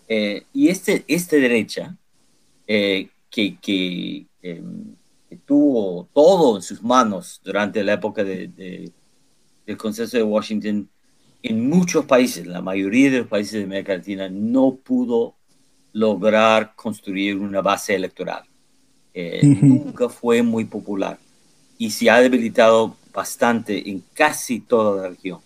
Eh, 0.08 0.44
y 0.52 0.68
este, 0.68 1.04
esta 1.08 1.36
derecha, 1.36 1.96
eh, 2.66 3.08
que, 3.28 3.58
que, 3.58 4.26
em, 4.42 4.94
que, 5.28 5.36
tuvo 5.44 6.08
todo 6.14 6.56
en 6.56 6.62
sus 6.62 6.82
manos 6.82 7.40
durante 7.44 7.82
la 7.82 7.94
época 7.94 8.22
de, 8.22 8.48
de, 8.48 8.90
del 9.66 9.76
Consenso 9.76 10.16
de 10.16 10.22
Washington, 10.22 10.88
en 11.42 11.68
muchos 11.68 12.04
países, 12.04 12.46
la 12.46 12.60
mayoría 12.60 13.10
de 13.10 13.18
los 13.18 13.28
países 13.28 13.54
de 13.54 13.64
América 13.64 13.96
Latina, 13.96 14.28
no 14.28 14.76
pudo 14.76 15.34
lograr 15.92 16.74
construir 16.76 17.38
una 17.38 17.62
base 17.62 17.94
electoral. 17.94 18.44
Eh, 19.14 19.40
nunca 19.62 20.08
fue 20.08 20.42
muy 20.42 20.66
popular 20.66 21.18
y 21.78 21.90
se 21.90 22.10
ha 22.10 22.20
debilitado 22.20 22.96
bastante 23.16 23.88
en 23.88 24.04
casi 24.12 24.60
toda 24.60 25.02
la 25.02 25.08
región. 25.08 25.40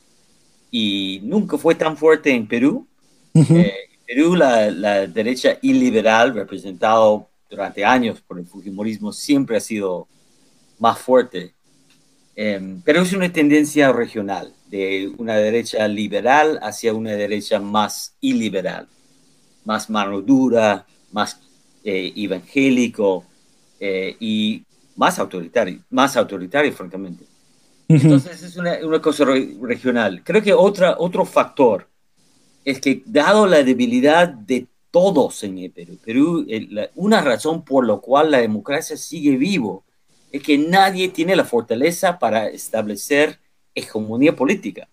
Y 0.72 1.20
nunca 1.22 1.56
fue 1.56 1.76
tan 1.76 1.96
fuerte 1.96 2.34
en 2.34 2.48
Perú. 2.48 2.84
eh, 3.32 3.72
Perú, 4.04 4.34
la, 4.34 4.72
la, 4.72 5.06
derecha 5.06 5.56
iliberal, 5.62 6.34
representado 6.34 7.28
durante 7.48 7.84
años 7.84 8.20
por 8.20 8.40
el 8.40 8.46
Fujimorismo, 8.46 9.12
siempre 9.12 9.56
ha 9.56 9.60
sido 9.60 10.08
más 10.80 10.98
fuerte. 10.98 11.54
Em, 12.34 12.82
pero 12.82 13.02
es 13.02 13.12
una 13.12 13.32
tendencia 13.32 13.92
regional 13.92 14.52
de 14.68 15.12
una 15.18 15.36
derecha 15.36 15.86
liberal 15.86 16.58
hacia 16.62 16.92
una 16.92 17.12
derecha 17.12 17.60
más 17.60 18.16
iliberal, 18.20 18.88
más 19.64 19.88
mano 19.88 20.20
dura, 20.20 20.86
más 21.12 21.40
eh, 21.84 22.12
evangélico 22.16 23.24
eh, 23.78 24.16
y 24.18 24.64
más 24.96 25.20
autoritario, 25.20 25.80
más 25.90 26.16
autoritario, 26.16 26.72
francamente. 26.72 27.29
Entonces 27.96 28.42
es 28.42 28.56
una, 28.56 28.78
una 28.84 29.00
cosa 29.00 29.24
regional. 29.24 30.22
Creo 30.24 30.42
que 30.42 30.52
otra, 30.52 30.96
otro 30.98 31.24
factor 31.24 31.88
es 32.64 32.80
que 32.80 33.02
dado 33.04 33.46
la 33.46 33.62
debilidad 33.62 34.28
de 34.28 34.66
todos 34.90 35.44
en 35.44 35.58
el 35.58 35.70
Perú, 35.70 35.98
Perú 36.04 36.46
una 36.94 37.20
razón 37.20 37.64
por 37.64 37.86
la 37.86 37.96
cual 37.96 38.30
la 38.30 38.38
democracia 38.38 38.96
sigue 38.96 39.36
vivo 39.36 39.84
es 40.32 40.42
que 40.42 40.58
nadie 40.58 41.08
tiene 41.08 41.36
la 41.36 41.44
fortaleza 41.44 42.18
para 42.18 42.48
establecer 42.48 43.40
hegemonía 43.74 44.34
política. 44.34 44.88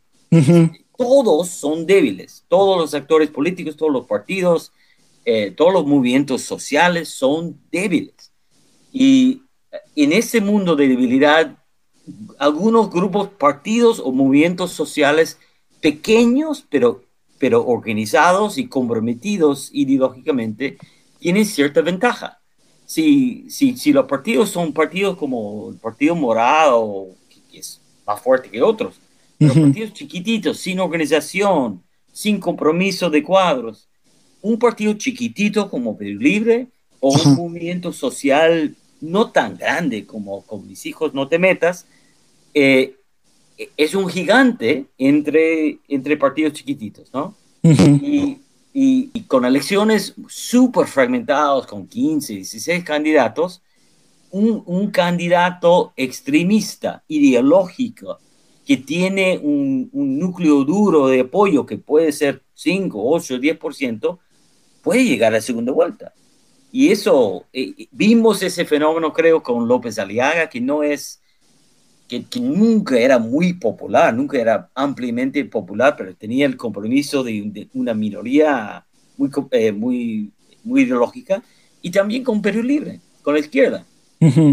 Todos 0.97 1.49
son 1.49 1.85
débiles, 1.85 2.43
todos 2.47 2.77
los 2.77 2.93
actores 2.93 3.29
políticos, 3.29 3.77
todos 3.77 3.91
los 3.91 4.07
partidos, 4.07 4.71
eh, 5.25 5.51
todos 5.51 5.73
los 5.73 5.85
movimientos 5.85 6.41
sociales 6.41 7.09
son 7.09 7.59
débiles. 7.71 8.31
Y 8.91 9.43
en 9.95 10.13
ese 10.13 10.41
mundo 10.41 10.75
de 10.75 10.87
debilidad, 10.87 11.57
algunos 12.39 12.89
grupos, 12.89 13.29
partidos 13.29 13.99
o 14.03 14.11
movimientos 14.11 14.71
sociales 14.71 15.37
pequeños, 15.81 16.65
pero, 16.69 17.03
pero 17.37 17.65
organizados 17.65 18.57
y 18.57 18.67
comprometidos 18.67 19.69
ideológicamente, 19.73 20.77
tienen 21.19 21.45
cierta 21.45 21.81
ventaja. 21.81 22.39
Si, 22.85 23.49
si, 23.49 23.75
si 23.77 23.91
los 23.91 24.05
partidos 24.05 24.49
son 24.49 24.73
partidos 24.73 25.17
como 25.17 25.69
el 25.71 25.77
Partido 25.77 26.15
Morado, 26.15 27.07
que 27.51 27.59
es 27.59 27.81
más 28.05 28.21
fuerte 28.21 28.49
que 28.49 28.61
otros. 28.61 28.95
Pero 29.37 29.53
partidos 29.53 29.93
chiquititos, 29.93 30.57
sin 30.57 30.79
organización, 30.79 31.83
sin 32.11 32.39
compromiso 32.39 33.09
de 33.09 33.21
cuadros. 33.21 33.87
Un 34.41 34.57
partido 34.57 34.93
chiquitito 34.93 35.69
como 35.69 35.97
Perú 35.97 36.19
Libre 36.19 36.67
o 36.99 37.13
un 37.13 37.35
movimiento 37.35 37.91
social 37.93 38.75
no 39.01 39.31
tan 39.31 39.57
grande 39.57 40.05
como 40.05 40.41
con 40.43 40.67
mis 40.67 40.85
hijos 40.85 41.13
no 41.13 41.27
te 41.27 41.39
metas, 41.39 41.85
eh, 42.53 42.95
es 43.75 43.95
un 43.95 44.07
gigante 44.07 44.85
entre, 44.97 45.79
entre 45.87 46.17
partidos 46.17 46.53
chiquititos, 46.53 47.11
¿no? 47.13 47.35
y, 47.63 48.39
y, 48.73 49.21
con 49.23 49.43
elecciones 49.43 50.13
súper 50.27 50.87
fragmentadas, 50.87 51.65
con 51.65 51.87
15, 51.87 52.33
16 52.33 52.83
candidatos, 52.83 53.61
un, 54.31 54.91
candidato 54.91 55.93
extremista, 55.95 57.03
ideológico, 57.07 58.19
que 58.65 58.77
tiene 58.77 59.39
un, 59.41 59.89
núcleo 59.93 60.63
duro 60.63 61.07
de 61.07 61.21
apoyo 61.21 61.65
que 61.65 61.77
puede 61.77 62.11
ser 62.11 62.43
5, 62.53 62.99
8, 63.01 63.37
10%, 63.37 64.19
puede 64.81 65.05
llegar 65.05 65.31
a 65.31 65.37
la 65.37 65.41
segunda 65.41 65.71
vuelta. 65.71 66.13
Y 66.71 66.91
eso, 66.91 67.45
eh, 67.53 67.87
vimos 67.91 68.43
ese 68.43 68.65
fenómeno 68.65 69.13
creo 69.13 69.41
con 69.41 69.67
López 69.67 69.97
Aliaga, 69.99 70.49
que 70.49 70.59
no 70.59 70.83
es, 70.83 71.21
que, 72.07 72.25
nunca 72.39 72.97
era 72.97 73.19
muy 73.19 73.53
popular, 73.53 74.13
nunca 74.13 74.39
era 74.39 74.69
ampliamente 74.75 75.43
popular, 75.45 75.95
pero 75.97 76.15
tenía 76.15 76.45
el 76.45 76.57
compromiso 76.57 77.23
de, 77.23 77.69
una 77.73 77.93
minoría 77.93 78.85
muy, 79.17 79.29
eh, 79.51 79.71
muy, 79.71 80.31
muy 80.63 80.81
ideológica, 80.83 81.41
y 81.81 81.91
también 81.91 82.23
con 82.23 82.41
Perú 82.41 82.63
Libre, 82.63 82.99
con 83.21 83.33
la 83.33 83.39
izquierda. 83.39 83.85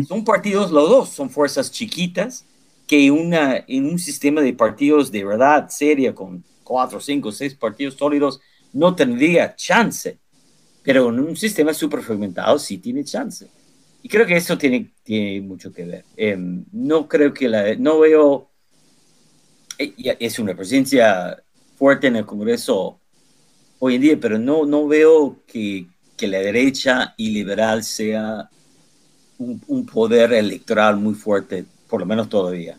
Son 0.06 0.24
partidos, 0.24 0.70
los 0.70 0.90
dos 0.90 1.08
son 1.08 1.30
fuerzas 1.30 1.70
chiquitas 1.70 2.44
que 2.86 3.10
una, 3.10 3.64
en 3.66 3.86
un 3.86 3.98
sistema 3.98 4.42
de 4.42 4.52
partidos 4.52 5.10
de 5.10 5.24
verdad 5.24 5.68
seria, 5.70 6.14
con 6.14 6.44
cuatro, 6.62 7.00
cinco, 7.00 7.32
seis 7.32 7.54
partidos 7.54 7.94
sólidos, 7.94 8.40
no 8.72 8.94
tendría 8.94 9.54
chance. 9.56 10.18
Pero 10.84 11.08
en 11.08 11.18
un 11.18 11.36
sistema 11.36 11.72
súper 11.72 12.02
fragmentado 12.02 12.58
sí 12.58 12.78
tiene 12.78 13.02
chance. 13.04 13.48
Y 14.02 14.08
creo 14.08 14.26
que 14.26 14.36
eso 14.36 14.58
tiene, 14.58 14.90
tiene 15.02 15.40
mucho 15.40 15.72
que 15.72 15.84
ver. 15.84 16.04
Em, 16.14 16.64
no 16.72 17.08
creo 17.08 17.32
que 17.32 17.48
la, 17.48 17.74
no 17.76 18.00
veo, 18.00 18.50
es 19.78 20.38
una 20.38 20.54
presencia 20.54 21.42
fuerte 21.76 22.08
en 22.08 22.16
el 22.16 22.26
Congreso 22.26 22.98
hoy 23.78 23.94
en 23.94 24.02
día, 24.02 24.18
pero 24.20 24.38
no, 24.38 24.66
no 24.66 24.86
veo 24.86 25.38
que, 25.46 25.86
que 26.18 26.28
la 26.28 26.38
derecha 26.38 27.14
y 27.16 27.30
liberal 27.30 27.82
sea 27.82 28.50
un, 29.38 29.60
un, 29.66 29.86
poder 29.86 30.34
electoral 30.34 30.98
muy 30.98 31.14
fuerte, 31.14 31.64
por 31.88 32.00
lo 32.00 32.06
menos 32.06 32.28
todavía. 32.28 32.78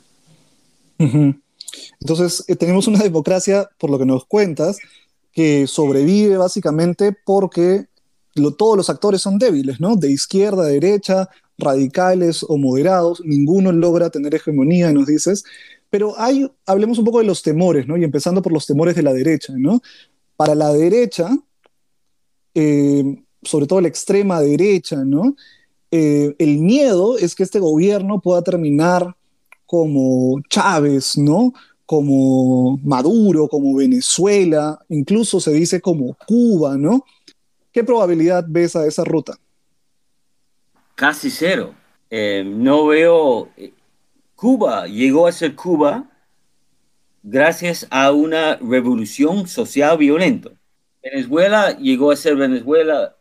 Entonces, 1.99 2.43
eh, 2.47 2.55
tenemos 2.55 2.87
una 2.87 2.99
democracia, 2.99 3.67
por 3.79 3.89
lo 3.89 3.97
que 3.97 4.05
nos 4.05 4.25
cuentas, 4.25 4.77
que 5.31 5.67
sobrevive 5.67 6.37
básicamente 6.37 7.15
porque 7.25 7.87
todos 8.57 8.77
los 8.77 8.89
actores 8.89 9.21
son 9.21 9.37
débiles, 9.37 9.79
¿no? 9.79 9.95
De 9.95 10.11
izquierda, 10.11 10.63
derecha, 10.63 11.29
radicales 11.57 12.43
o 12.47 12.57
moderados, 12.57 13.21
ninguno 13.23 13.71
logra 13.71 14.09
tener 14.09 14.35
hegemonía, 14.35 14.91
nos 14.91 15.07
dices. 15.07 15.43
Pero 15.89 16.19
hay, 16.19 16.49
hablemos 16.65 16.97
un 16.97 17.05
poco 17.05 17.19
de 17.19 17.25
los 17.25 17.41
temores, 17.41 17.87
¿no? 17.87 17.97
Y 17.97 18.03
empezando 18.03 18.41
por 18.41 18.51
los 18.51 18.65
temores 18.65 18.95
de 18.95 19.03
la 19.03 19.13
derecha, 19.13 19.53
¿no? 19.55 19.81
Para 20.35 20.53
la 20.55 20.73
derecha, 20.73 21.29
eh, 22.53 23.23
sobre 23.43 23.67
todo 23.67 23.81
la 23.81 23.87
extrema 23.87 24.41
derecha, 24.41 25.03
¿no? 25.05 25.35
Eh, 25.91 26.35
el 26.39 26.57
miedo 26.59 27.17
es 27.17 27.35
que 27.35 27.43
este 27.43 27.59
gobierno 27.59 28.19
pueda 28.19 28.41
terminar 28.41 29.15
como 29.65 30.41
Chávez, 30.49 31.17
¿no? 31.17 31.53
Como 31.85 32.77
Maduro, 32.83 33.47
como 33.47 33.75
Venezuela, 33.75 34.79
incluso 34.89 35.39
se 35.39 35.53
dice 35.53 35.79
como 35.79 36.17
Cuba, 36.27 36.77
¿no? 36.77 37.05
¿Qué 37.75 37.83
probabilidad 37.83 38.45
ves 38.47 38.73
a 38.77 38.87
esa 38.87 39.03
ruta? 39.03 39.37
Casi 40.95 41.29
cero. 41.29 41.75
Eh, 42.09 42.41
no 42.47 42.85
veo. 42.85 43.49
Cuba 44.33 44.87
llegó 44.87 45.27
a 45.27 45.33
ser 45.33 45.55
Cuba 45.55 46.09
gracias 47.21 47.85
a 47.89 48.13
una 48.13 48.55
revolución 48.55 49.45
social 49.49 49.97
violenta. 49.97 50.51
Venezuela 51.03 51.77
llegó 51.77 52.11
a 52.11 52.15
ser 52.15 52.37
Venezuela 52.37 53.13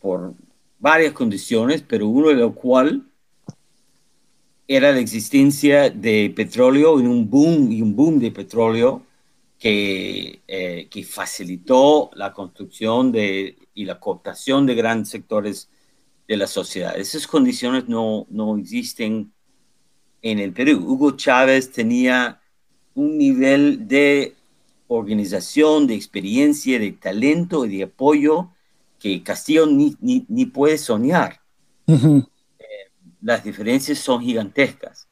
por 0.00 0.32
varias 0.78 1.12
condiciones, 1.12 1.84
pero 1.86 2.08
uno 2.08 2.28
de 2.28 2.36
lo 2.36 2.54
cual 2.54 3.02
era 4.66 4.92
la 4.92 4.98
existencia 4.98 5.90
de 5.90 6.32
petróleo 6.34 6.98
en 6.98 7.06
un 7.06 7.28
boom 7.28 7.70
y 7.70 7.82
un 7.82 7.94
boom 7.94 8.18
de 8.18 8.30
petróleo 8.30 9.02
que, 9.60 10.42
eh, 10.48 10.88
que 10.90 11.04
facilitó 11.04 12.10
la 12.14 12.32
construcción 12.32 13.12
de, 13.12 13.58
y 13.74 13.84
la 13.84 14.00
cooptación 14.00 14.64
de 14.64 14.74
grandes 14.74 15.10
sectores 15.10 15.68
de 16.26 16.36
la 16.38 16.46
sociedad. 16.46 16.98
Esas 16.98 17.26
condiciones 17.26 17.86
no, 17.86 18.26
no 18.30 18.56
existen 18.56 19.32
en 20.22 20.38
el 20.38 20.54
Perú. 20.54 20.82
Hugo 20.86 21.12
Chávez 21.12 21.70
tenía 21.70 22.40
un 22.94 23.18
nivel 23.18 23.86
de 23.86 24.34
organización, 24.88 25.86
de 25.86 25.94
experiencia, 25.94 26.78
de 26.78 26.92
talento 26.92 27.66
y 27.66 27.76
de 27.76 27.82
apoyo 27.84 28.48
que 28.98 29.22
Castillo 29.22 29.66
ni, 29.66 29.94
ni, 30.00 30.46
puede 30.46 30.78
soñar. 30.78 31.40
Eh, 31.86 32.24
las 33.20 33.44
diferencias 33.44 33.98
son 33.98 34.22
gigantescas. 34.22 35.06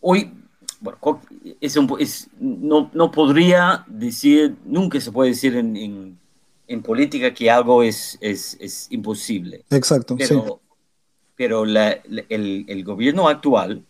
Hoy, 0.00 0.32
bueno, 0.80 0.98
es 1.60 1.78
es, 1.98 2.28
no, 2.38 2.90
no, 2.94 3.10
podría 3.10 3.84
decir, 3.86 4.56
nunca 4.64 5.00
se 5.00 5.12
puede 5.12 5.30
decir 5.30 5.56
en, 5.56 5.76
en, 5.76 6.18
en 6.66 6.82
política 6.82 7.34
que 7.34 7.50
algo 7.50 7.82
es, 7.82 8.16
es, 8.20 8.56
es 8.60 8.86
imposible. 8.90 9.64
Exacto. 9.70 10.16
Pero, 10.16 10.60
pero 11.36 11.64
la, 11.64 11.92
el, 12.28 12.64
el, 12.66 12.84
gobierno 12.84 13.28
actual, 13.28 13.84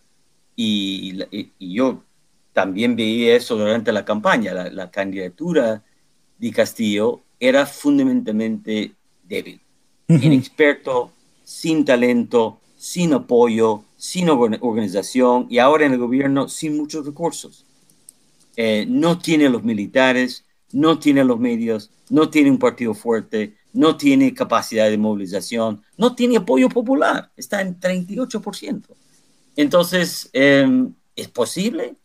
y, 0.57 1.23
y, 1.31 1.75
yo 1.75 2.03
también 2.53 2.97
veía 2.97 3.37
eso 3.37 3.57
durante 3.57 3.93
la 3.93 4.05
campaña, 4.05 4.53
la, 4.53 4.71
la 4.71 4.91
candidatura 4.91 5.83
de 6.39 6.51
Castillo 6.51 7.21
era 7.39 7.67
fundamentalmente 7.67 8.93
débil, 9.23 9.61
inexperto, 10.09 11.13
sin 11.45 11.85
talento, 11.85 12.60
sin 12.81 13.13
apoyo, 13.13 13.85
sin 13.99 14.31
organización 14.31 15.47
y 15.51 15.59
ahora 15.59 15.85
en 15.85 15.93
el 15.93 15.99
gobierno 15.99 16.49
sin 16.49 16.79
muchos 16.79 17.05
recursos. 17.05 17.67
Eh, 18.57 18.87
no 18.89 19.19
tiene 19.19 19.51
los 19.51 19.63
militares, 19.63 20.47
no 20.73 20.99
tiene 20.99 21.23
los 21.23 21.39
medios, 21.39 21.91
no 22.09 22.31
tiene 22.31 22.51
un 22.51 22.59
partido 22.59 22.95
fuerte, 22.95 23.55
no 23.75 23.99
tiene 23.99 24.33
capacidad 24.33 24.89
de 24.89 24.97
movilización, 24.97 25.83
no 25.99 26.15
tiene 26.15 26.39
apoyo 26.39 26.71
popular, 26.71 27.31
está 27.37 27.61
en 27.61 27.79
38%. 27.79 28.97
Entonces, 29.57 30.31
em, 30.33 30.95
¿es 31.15 31.29
posible? 31.29 31.97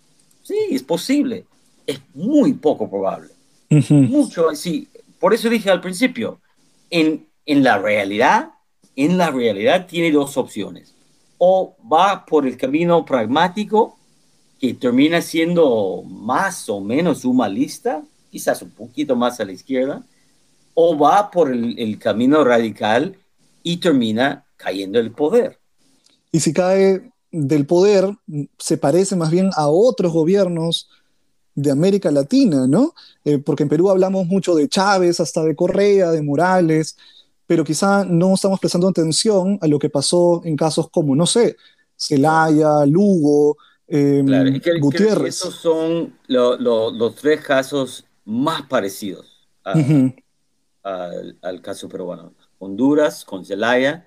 Sí, 0.44 0.58
es 0.72 0.84
posible. 0.84 1.46
Es 1.88 2.02
muy 2.14 2.52
poco 2.52 2.90
probable. 2.90 3.30
Mucho, 3.70 4.54
sí. 4.54 4.90
Por 5.22 5.34
eso 5.34 5.50
dije 5.50 5.70
al 5.70 5.80
principio, 5.80 6.42
en, 6.90 7.26
en 7.46 7.64
la 7.64 7.78
realidad, 7.78 8.55
en 8.96 9.18
la 9.18 9.32
realidad 9.32 9.88
tiene 9.88 10.12
dos 10.12 10.38
opciones. 10.38 10.94
O 11.38 11.76
va 11.92 12.26
por 12.26 12.48
el 12.48 12.58
camino 12.58 13.06
pragmático, 13.06 13.98
que 14.60 14.74
termina 14.74 15.22
siendo 15.22 16.04
más 16.04 16.70
o 16.70 16.80
menos 16.80 17.26
humanista, 17.26 18.04
quizás 18.32 18.62
un 18.62 18.72
poquito 18.72 19.16
más 19.16 19.40
a 19.40 19.46
la 19.46 19.52
izquierda, 19.52 20.04
o 20.74 20.98
va 20.98 21.32
por 21.32 21.52
el, 21.52 21.98
camino 22.00 22.44
radical 22.44 23.18
y 23.64 23.78
termina 23.78 24.46
cayendo 24.58 25.00
el 25.00 25.12
poder. 25.12 25.58
Y 26.32 26.40
si 26.40 26.54
cae 26.54 27.12
del 27.32 27.66
poder 27.66 28.16
se 28.58 28.78
parece 28.78 29.16
más 29.16 29.32
bien 29.32 29.50
a 29.56 29.68
otros 29.68 30.14
gobiernos 30.14 30.90
de 31.54 31.72
América 31.72 32.12
Latina, 32.12 32.68
¿no? 32.68 32.94
Eh, 33.24 33.38
porque 33.40 33.64
en 33.64 33.70
Perú 33.70 33.90
hablamos 33.90 34.28
mucho 34.28 34.54
de 34.56 34.68
Chávez, 34.68 35.20
hasta 35.20 35.44
de 35.44 35.56
Correa, 35.56 36.12
de 36.12 36.22
Morales, 36.22 36.98
pero 37.48 37.64
quizá 37.64 38.04
no 38.04 38.34
estamos 38.34 38.60
prestando 38.60 38.88
atención 38.88 39.58
a 39.62 39.68
lo 39.68 39.80
que 39.80 39.90
pasó 39.90 40.42
en 40.44 40.56
casos 40.56 40.90
como, 40.90 41.16
no 41.16 41.26
sé, 41.26 41.56
Celaya, 41.96 42.86
Lugo, 42.86 43.58
eh, 43.88 44.24
Gutiérrez. 44.80 45.36
esos 45.36 45.56
son 45.56 46.18
los 46.28 47.16
tres 47.16 47.42
casos 47.42 48.06
más 48.26 48.64
parecidos 48.64 49.48
al, 49.64 51.62
caso 51.62 51.88
peruano. 51.88 52.34
Honduras 52.60 53.24
con 53.26 53.46
Celaya, 53.46 54.06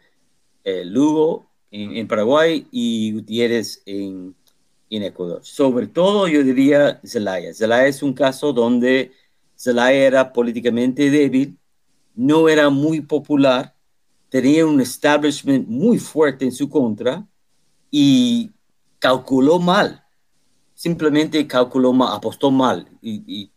eh, 0.64 0.85
Lugo 0.85 1.46
en, 1.70 2.07
Paraguay 2.09 2.66
y 2.70 3.12
Gutiérrez 3.12 3.83
en, 3.87 4.35
en, 4.90 5.03
Ecuador. 5.03 5.40
Sobre 5.44 5.87
todo 5.87 6.27
yo 6.29 6.42
diría 6.42 7.01
Zelaya. 7.05 7.55
Zelaya 7.55 7.87
es 7.87 8.03
un 8.03 8.12
caso 8.12 8.53
donde 8.53 9.12
Zelaya 9.57 10.07
era 10.07 10.33
políticamente 10.33 11.11
débil, 11.11 11.59
no 12.18 12.48
era 12.48 12.68
muy 12.68 13.00
popular, 13.00 13.76
tenía 14.28 14.66
un 14.66 14.81
establishment 14.81 15.68
muy 15.68 15.98
fuerte 16.00 16.44
en 16.44 16.50
su 16.50 16.68
contra 16.68 17.24
y 17.92 18.50
calculó 18.98 19.61
mal. 19.61 20.04
Simplemente 20.74 21.46
calculó 21.46 21.92
mal, 21.92 22.16
apostó 22.16 22.50
mal 22.50 22.88
y, 23.00 23.52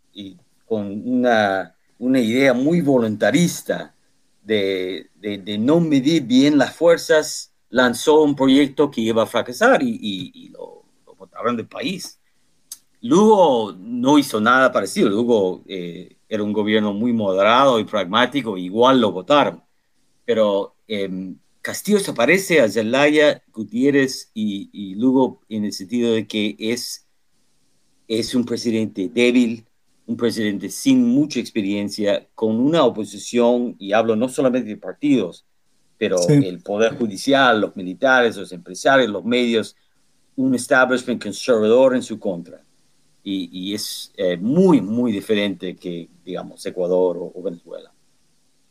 con 0.68 0.86
una, 1.10 1.76
una 1.98 2.20
idea 2.20 2.54
muy 2.54 2.82
voluntarista 2.82 3.96
de, 4.44 5.10
de, 5.16 5.58
no 5.58 5.80
medir 5.80 6.24
bien 6.24 6.58
las 6.58 6.76
fuerzas 6.76 7.52
lanzó 7.70 8.22
un 8.22 8.36
proyecto 8.36 8.92
que 8.92 9.02
iba 9.02 9.24
a 9.24 9.26
fracasar 9.26 9.82
y, 9.82 10.50
lo, 10.50 10.84
lo, 11.08 11.16
botaron 11.16 11.58
del 11.58 11.68
país. 11.68 12.20
Luego 13.02 13.76
no 13.76 14.20
hizo 14.20 14.40
nada 14.40 14.72
parecido. 14.72 15.10
Luego 15.10 15.64
eh, 15.68 16.16
era 16.32 16.44
un 16.44 16.54
gobierno 16.54 16.94
muy 16.94 17.12
moderado 17.12 17.78
y 17.78 17.84
pragmático, 17.84 18.58
igual 18.58 19.02
lo 19.02 19.12
votaron. 19.12 19.62
Pero 20.24 20.78
eh, 20.88 21.34
Castillo 21.62 22.00
se 22.00 22.14
parece 22.14 22.62
a 22.62 22.70
Zelaya, 22.70 23.44
Gutiérrez 23.52 24.32
y, 24.34 24.70
y, 24.72 24.96
Lugo 24.96 25.42
en 25.50 25.66
el 25.66 25.74
sentido 25.74 26.14
de 26.14 26.26
que 26.28 26.56
es, 26.58 27.06
es 28.08 28.34
un 28.34 28.46
presidente 28.46 29.10
débil, 29.14 29.66
un 30.06 30.16
presidente 30.16 30.70
sin 30.70 31.06
mucha 31.06 31.42
experiencia, 31.42 32.26
con 32.34 32.62
una 32.62 32.86
oposición, 32.86 33.76
y 33.78 33.92
hablo 33.92 34.16
no 34.16 34.30
solamente 34.30 34.70
de 34.70 34.78
partidos, 34.78 35.46
pero 35.98 36.18
el 36.30 36.62
poder 36.62 36.98
judicial, 36.98 37.60
los 37.60 37.76
militares, 37.76 38.38
los 38.38 38.54
empresarios, 38.54 39.10
los 39.10 39.26
medios, 39.26 39.76
un 40.38 40.56
establishment 40.56 41.22
conservador 41.22 41.94
en 41.94 42.02
su 42.02 42.18
contra. 42.18 42.64
Y, 43.24 43.74
es 43.74 44.12
eh, 44.18 44.38
muy, 44.38 44.82
muy 44.82 45.12
diferente 45.12 45.76
que, 45.76 46.10
digamos, 46.26 46.66
Ecuador 46.66 47.18
o, 47.20 47.42
Venezuela. 47.42 47.92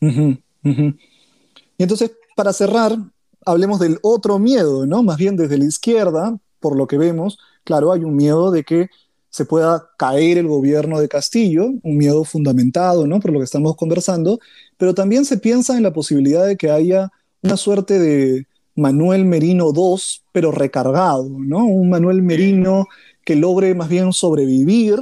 Y 0.01 1.83
entonces, 1.83 2.11
para 2.35 2.53
cerrar, 2.53 2.97
hablemos 3.45 3.79
del 3.79 3.97
otro 4.01 4.39
miedo, 4.39 4.85
¿no? 4.85 5.03
Más 5.03 5.17
bien 5.17 5.35
desde 5.35 5.57
la 5.57 5.65
izquierda, 5.65 6.37
por 6.59 6.75
lo 6.75 6.87
que 6.87 6.97
vemos, 6.97 7.39
claro, 7.63 7.91
hay 7.91 8.03
un 8.03 8.15
miedo 8.15 8.51
de 8.51 8.63
que 8.63 8.89
se 9.29 9.45
pueda 9.45 9.89
caer 9.97 10.37
el 10.37 10.47
gobierno 10.47 10.99
de 10.99 11.07
Castillo, 11.07 11.69
un 11.83 11.97
miedo 11.97 12.23
fundamentado, 12.25 13.07
¿no? 13.07 13.19
Por 13.19 13.31
lo 13.31 13.39
que 13.39 13.45
estamos 13.45 13.75
conversando, 13.77 14.39
pero 14.77 14.93
también 14.93 15.23
se 15.23 15.37
piensa 15.37 15.77
en 15.77 15.83
la 15.83 15.93
posibilidad 15.93 16.45
de 16.45 16.57
que 16.57 16.69
haya 16.69 17.09
una 17.41 17.55
suerte 17.55 17.97
de 17.97 18.45
Manuel 18.75 19.25
Merino 19.25 19.71
II, 19.73 20.01
pero 20.31 20.51
recargado, 20.51 21.27
¿no? 21.29 21.65
Un 21.65 21.89
Manuel 21.89 22.21
Merino 22.21 22.87
que 23.23 23.35
logre 23.35 23.75
más 23.75 23.89
bien 23.89 24.13
sobrevivir, 24.13 24.99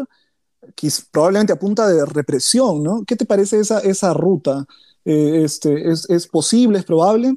probablemente 1.12 1.54
a 1.54 1.60
punta 1.60 1.88
de 1.88 2.06
represión, 2.06 2.84
¿no? 2.84 3.04
¿Qué 3.06 3.16
te 3.16 3.26
parece 3.26 3.60
esa, 3.60 3.80
esa 3.80 4.14
ruta? 4.14 4.66
Eh, 5.06 5.42
este, 5.44 5.90
¿es, 5.90 6.10
¿es, 6.10 6.28
posible, 6.28 6.80
es 6.80 6.86
probable? 6.86 7.36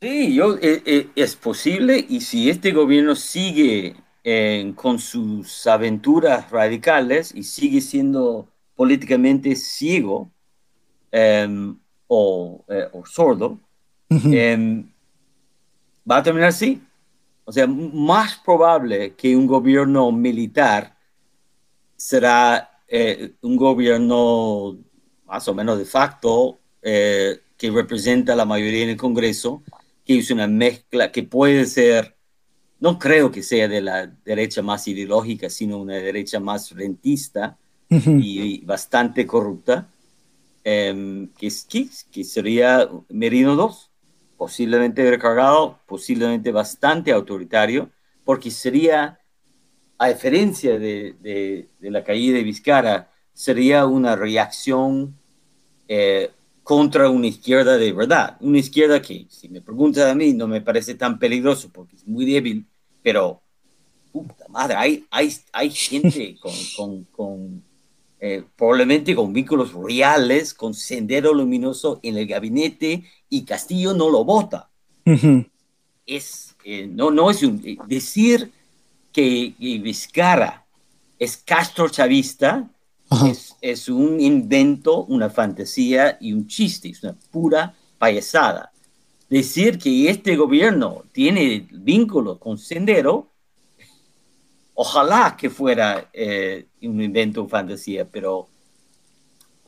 Sí, 0.00 0.34
yo, 0.34 0.56
eh, 0.56 0.82
eh, 0.84 1.08
es 1.14 1.36
posible 1.36 2.04
y 2.08 2.20
si 2.20 2.50
este 2.50 2.72
gobierno 2.72 3.14
sigue 3.14 3.96
con 4.76 5.00
sus 5.00 5.66
aventuras 5.66 6.48
radicales 6.52 7.34
y 7.34 7.42
sigue 7.42 7.80
siendo 7.80 8.46
políticamente 8.76 9.56
ciego 9.56 10.30
em, 11.10 11.76
o, 12.06 12.64
o, 12.92 13.04
sordo, 13.04 13.58
em, 14.08 14.88
va 16.08 16.18
a 16.18 16.22
terminar 16.22 16.50
así. 16.50 16.80
O 17.52 17.54
sea, 17.54 17.66
más 17.66 18.36
probable 18.42 19.12
que 19.12 19.36
un 19.36 19.46
gobierno 19.46 20.10
militar 20.10 20.96
será 21.94 22.80
eh, 22.88 23.34
un 23.42 23.56
gobierno 23.56 24.78
más 25.26 25.46
o 25.48 25.54
menos 25.54 25.76
de 25.76 25.84
facto 25.84 26.60
eh, 26.80 27.42
que 27.58 27.70
representa 27.70 28.32
a 28.32 28.36
la 28.36 28.46
mayoría 28.46 28.84
en 28.84 28.88
el 28.88 28.96
Congreso, 28.96 29.62
que 30.02 30.20
es 30.20 30.30
una 30.30 30.46
mezcla 30.46 31.12
que 31.12 31.24
puede 31.24 31.66
ser, 31.66 32.16
no 32.80 32.98
creo 32.98 33.30
que 33.30 33.42
sea 33.42 33.68
de 33.68 33.82
la 33.82 34.06
derecha 34.06 34.62
más 34.62 34.88
ideológica, 34.88 35.50
sino 35.50 35.76
una 35.76 35.96
derecha 35.96 36.40
más 36.40 36.70
rentista 36.70 37.58
y, 37.90 38.64
bastante 38.64 39.26
corrupta, 39.26 39.90
em, 40.64 41.28
que, 41.36 41.52
que, 41.68 41.90
que 42.10 42.24
sería 42.24 42.88
Merino 43.10 43.56
2 43.56 43.91
posiblemente 44.42 45.08
recargado, 45.08 45.78
posiblemente 45.86 46.50
bastante 46.50 47.12
autoritario, 47.12 47.92
porque 48.24 48.50
sería, 48.50 49.20
a 49.98 50.08
diferencia 50.08 50.80
de, 50.80 51.14
de, 51.20 51.90
la 51.92 52.02
caída 52.02 52.38
de 52.38 52.42
Vizcarra, 52.42 53.08
sería 53.32 53.86
una 53.86 54.16
reacción 54.16 55.16
eh, 55.86 56.32
contra 56.64 57.08
una 57.08 57.28
izquierda 57.28 57.78
de 57.78 57.92
verdad. 57.92 58.36
Una 58.40 58.58
izquierda 58.58 59.00
que, 59.00 59.26
si 59.28 59.48
me 59.48 59.60
preguntas 59.60 60.10
a 60.10 60.14
mí, 60.16 60.32
no 60.32 60.48
me 60.48 60.60
parece 60.60 60.96
tan 60.96 61.20
peligroso 61.20 61.70
porque 61.72 61.94
es 61.94 62.04
muy 62.04 62.26
débil, 62.26 62.66
pero, 63.00 63.40
puta 64.10 64.48
madre, 64.48 64.74
hay, 64.74 65.06
hay, 65.12 65.32
hay 65.52 65.70
gente 65.70 66.36
con, 66.42 66.52
con, 66.74 67.04
con 67.04 67.64
eh, 68.24 68.44
probablemente 68.54 69.16
con 69.16 69.32
vínculos 69.32 69.72
reales, 69.72 70.54
con 70.54 70.74
sendero 70.74 71.34
luminoso 71.34 71.98
en 72.04 72.16
el 72.16 72.28
gabinete 72.28 73.02
y 73.28 73.42
Castillo 73.42 73.94
no 73.94 74.08
lo 74.10 74.24
vota. 74.24 74.70
Es, 76.06 76.54
eh, 76.62 76.86
no, 76.86 77.10
no 77.10 77.32
es 77.32 77.42
un, 77.42 77.60
eh, 77.64 77.78
decir 77.88 78.52
que, 79.12 79.54
Vizcarra 79.58 80.64
es 81.18 81.36
Castro 81.36 81.88
chavista 81.88 82.70
es, 83.28 83.56
es, 83.60 83.88
un 83.88 84.20
invento, 84.20 85.04
una 85.06 85.28
fantasía 85.28 86.16
y 86.20 86.32
un 86.32 86.46
chiste, 86.46 86.90
es 86.90 87.02
una 87.02 87.16
pura 87.32 87.74
payasada. 87.98 88.70
Decir 89.28 89.80
que 89.80 90.08
este 90.08 90.36
gobierno 90.36 91.02
tiene 91.10 91.66
vínculos 91.72 92.38
con 92.38 92.56
Sendero, 92.56 93.31
ojalá 94.74 95.36
que 95.38 95.50
fuera 95.50 96.08
eh, 96.12 96.66
un 96.82 97.00
invento, 97.02 97.46
fantasía, 97.48 98.06
pero 98.08 98.48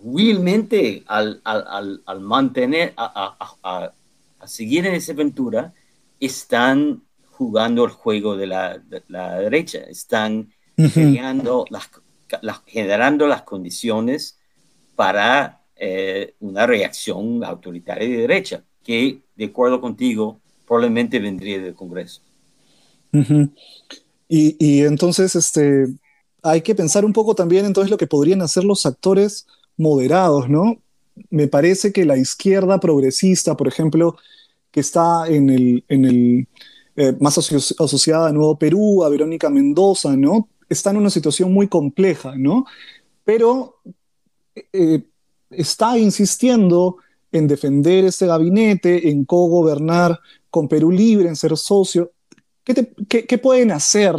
realmente 0.05 1.03
al, 1.07 1.41
al, 1.45 2.03
al 2.05 2.21
mantener, 2.21 2.93
a, 2.97 3.37
a, 3.63 3.93
a, 4.41 4.47
seguir 4.47 4.87
en 4.87 4.95
esa 4.95 5.13
aventura, 5.13 5.73
están 6.21 7.03
jugando 7.31 7.85
el 7.85 7.91
juego 7.91 8.37
de 8.37 8.47
la, 8.47 8.81
la 9.09 9.39
derecha, 9.39 9.79
están 9.79 10.53
generando, 10.77 11.65
las, 11.71 11.91
generando 12.67 13.27
las 13.27 13.43
condiciones 13.43 14.39
para 14.95 15.63
eh, 15.77 16.35
una 16.41 16.67
reacción 16.67 17.43
autoritaria 17.43 18.09
de 18.09 18.17
derecha, 18.19 18.63
que, 18.85 19.21
de 19.35 19.45
acuerdo 19.47 19.81
contigo, 19.81 20.41
probablemente 20.67 21.19
vendría 21.19 21.59
del 21.59 21.75
Congreso. 21.75 22.21
Y, 24.37 24.83
entonces, 24.83 25.37
este, 25.37 25.87
hay 26.43 26.63
que 26.63 26.75
pensar 26.75 27.05
un 27.05 27.13
poco 27.13 27.35
también 27.35 27.67
entonces 27.67 27.91
lo 27.91 27.97
que 27.97 28.07
podrían 28.07 28.43
hacer 28.43 28.65
los 28.65 28.85
actores 28.85 29.47
moderados, 29.77 30.49
¿no? 30.49 30.79
Me 31.31 31.47
parece 31.47 31.93
que 31.93 32.05
la 32.05 32.17
izquierda 32.17 32.81
progresista, 32.81 33.57
por 33.57 33.69
ejemplo, 33.69 34.17
que 34.73 34.81
está 34.81 35.29
en 35.29 35.51
el, 35.51 35.85
en 35.89 36.05
el 36.05 36.49
eh, 36.97 37.17
más 37.21 37.39
asociada 37.39 38.29
a 38.29 38.33
Nuevo 38.33 38.59
Perú, 38.59 39.05
a 39.05 39.09
Verónica 39.09 39.51
Mendoza, 39.51 40.17
¿no? 40.17 40.49
Está 40.69 40.91
en 40.91 40.97
una 40.97 41.11
situación 41.11 41.53
muy 41.53 41.69
compleja, 41.69 42.35
¿no? 42.37 42.65
Pero 43.25 43.77
eh, 44.73 45.05
está 45.51 45.97
insistiendo 45.99 46.97
en 47.31 47.47
defender 47.47 48.05
este 48.05 48.27
gabinete, 48.27 49.11
en 49.11 49.25
co-gobernar 49.25 50.19
con 50.51 50.69
Perú 50.69 50.91
Libre, 50.91 51.29
en 51.29 51.37
ser 51.37 51.57
socio. 51.57 52.13
¿Qué, 52.65 53.39
pueden 53.39 53.73
hacer 53.73 54.17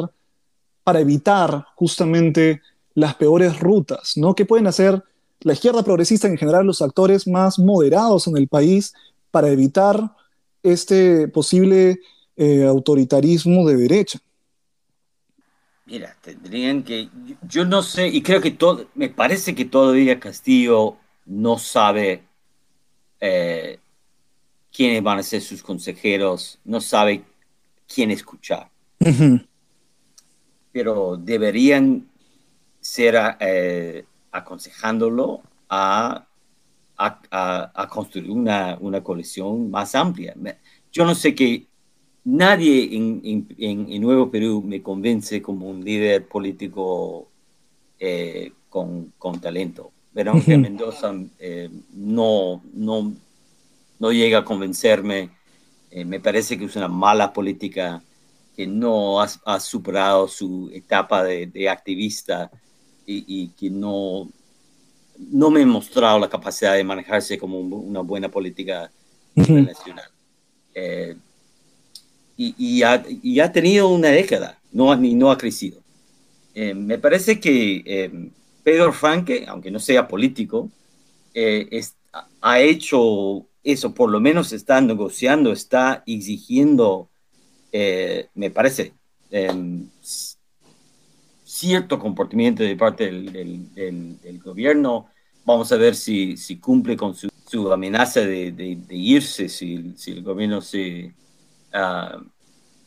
para 0.83 0.99
evitar 0.99 1.65
justamente 1.75 2.61
las 2.93 3.15
peores 3.15 3.59
rutas, 3.59 4.17
¿no? 4.17 4.35
¿Qué 4.35 4.45
pueden 4.45 4.67
hacer 4.67 5.03
la 5.41 5.53
izquierda 5.53 5.83
progresista 5.83 6.27
en 6.27 6.37
general, 6.37 6.65
los 6.65 6.81
actores 6.81 7.27
más 7.27 7.59
moderados 7.59 8.27
en 8.27 8.37
el 8.37 8.47
país 8.47 8.93
para 9.31 9.49
evitar 9.49 10.15
este 10.63 11.27
posible 11.27 11.99
eh, 12.37 12.65
autoritarismo 12.65 13.67
de 13.67 13.77
derecha. 13.77 14.19
Mira, 15.85 16.17
tendrían 16.21 16.83
que, 16.83 17.09
yo 17.47 17.63
no 17.63 17.83
sé, 17.83 18.07
y 18.07 18.23
creo 18.23 18.41
que 18.41 18.51
todo, 18.51 18.87
me 18.95 19.09
parece 19.09 19.53
que 19.53 19.65
todavía 19.65 20.19
Castillo 20.19 20.97
no 21.25 21.59
sabe 21.59 22.23
eh, 23.19 23.79
quiénes 24.75 25.03
van 25.03 25.19
a 25.19 25.23
ser 25.23 25.41
sus 25.41 25.61
consejeros, 25.61 26.59
no 26.65 26.81
sabe 26.81 27.23
quién 27.87 28.11
escuchar. 28.11 28.69
Pero 30.71 31.17
deberían 31.17 32.07
ser 32.79 33.15
eh, 33.39 34.05
aconsejándolo 34.31 35.41
a, 35.69 36.27
a, 36.97 37.87
construir 37.89 38.29
una, 38.29 38.77
una, 38.79 39.03
coalición 39.03 39.69
más 39.71 39.95
amplia. 39.95 40.35
Yo 40.91 41.05
no 41.05 41.15
sé 41.15 41.33
que 41.33 41.67
nadie 42.23 42.95
en, 42.95 43.47
en, 43.57 44.01
Nuevo 44.01 44.29
Perú 44.29 44.63
me 44.65 44.81
convence 44.81 45.41
como 45.41 45.69
un 45.69 45.83
líder 45.83 46.27
político 46.27 47.27
eh, 47.99 48.51
con, 48.69 49.13
con, 49.17 49.39
talento. 49.39 49.91
Verónica 50.13 50.57
Mendoza 50.57 51.13
eh, 51.39 51.69
no, 51.93 52.61
no, 52.73 53.13
no 53.99 54.11
llega 54.11 54.39
a 54.39 54.45
convencerme. 54.45 55.29
Eh, 55.95 56.03
me 56.03 56.19
parece 56.19 56.57
que 56.57 56.65
es 56.65 56.75
una 56.75 56.89
mala 56.89 57.31
política 57.31 58.03
que 58.53 58.67
no 58.67 59.21
ha, 59.21 59.29
ha 59.45 59.59
superado 59.61 60.27
su 60.27 60.69
etapa 60.73 61.23
de, 61.23 61.47
de 61.47 61.69
activista 61.69 62.51
y, 63.05 63.47
que 63.57 63.69
no, 63.69 64.29
no 65.17 65.49
me 65.49 65.61
he 65.61 65.65
mostrado 65.65 66.19
la 66.19 66.27
capacidad 66.27 66.73
de 66.73 66.83
manejarse 66.83 67.37
como 67.37 67.59
una 67.59 68.01
buena 68.01 68.27
política 68.27 68.91
internacional. 69.35 70.09
Eh, 70.73 71.15
y, 72.35 72.55
y, 72.57 72.83
ha, 72.83 73.01
y, 73.07 73.39
ha, 73.39 73.49
tenido 73.53 73.87
una 73.87 74.09
década, 74.09 74.59
no, 74.73 74.93
no 74.97 75.31
ha 75.31 75.37
crecido. 75.37 75.79
Eh, 76.55 76.73
me 76.73 76.97
parece 76.97 77.39
que 77.39 78.29
Pedro 78.63 78.91
Franque, 78.91 79.45
aunque 79.47 79.71
no 79.71 79.79
sea 79.79 80.09
político, 80.09 80.69
ha 82.41 82.59
hecho 82.59 83.45
eso, 83.65 83.93
por 83.93 84.09
lo 84.09 84.21
menos 84.21 84.53
está 84.53 84.79
negociando, 84.79 85.51
está 85.51 86.03
exigiendo, 86.05 87.09
me 88.33 88.51
parece, 88.51 88.93
cierto 91.55 91.99
comportamiento 91.99 92.63
de 92.63 92.75
parte 92.75 93.09
del, 93.09 94.41
gobierno. 94.43 95.07
Vamos 95.45 95.71
a 95.71 95.77
ver 95.77 95.95
si, 95.95 96.35
si 96.37 96.57
cumple 96.59 96.97
con 96.97 97.15
su, 97.15 97.29
amenaza 97.71 98.21
de, 98.21 98.77
irse, 98.89 99.47
si, 99.47 99.93
si, 99.95 100.11
el 100.11 100.23
gobierno 100.23 100.59
se, 100.61 101.13
uh, 101.73 102.21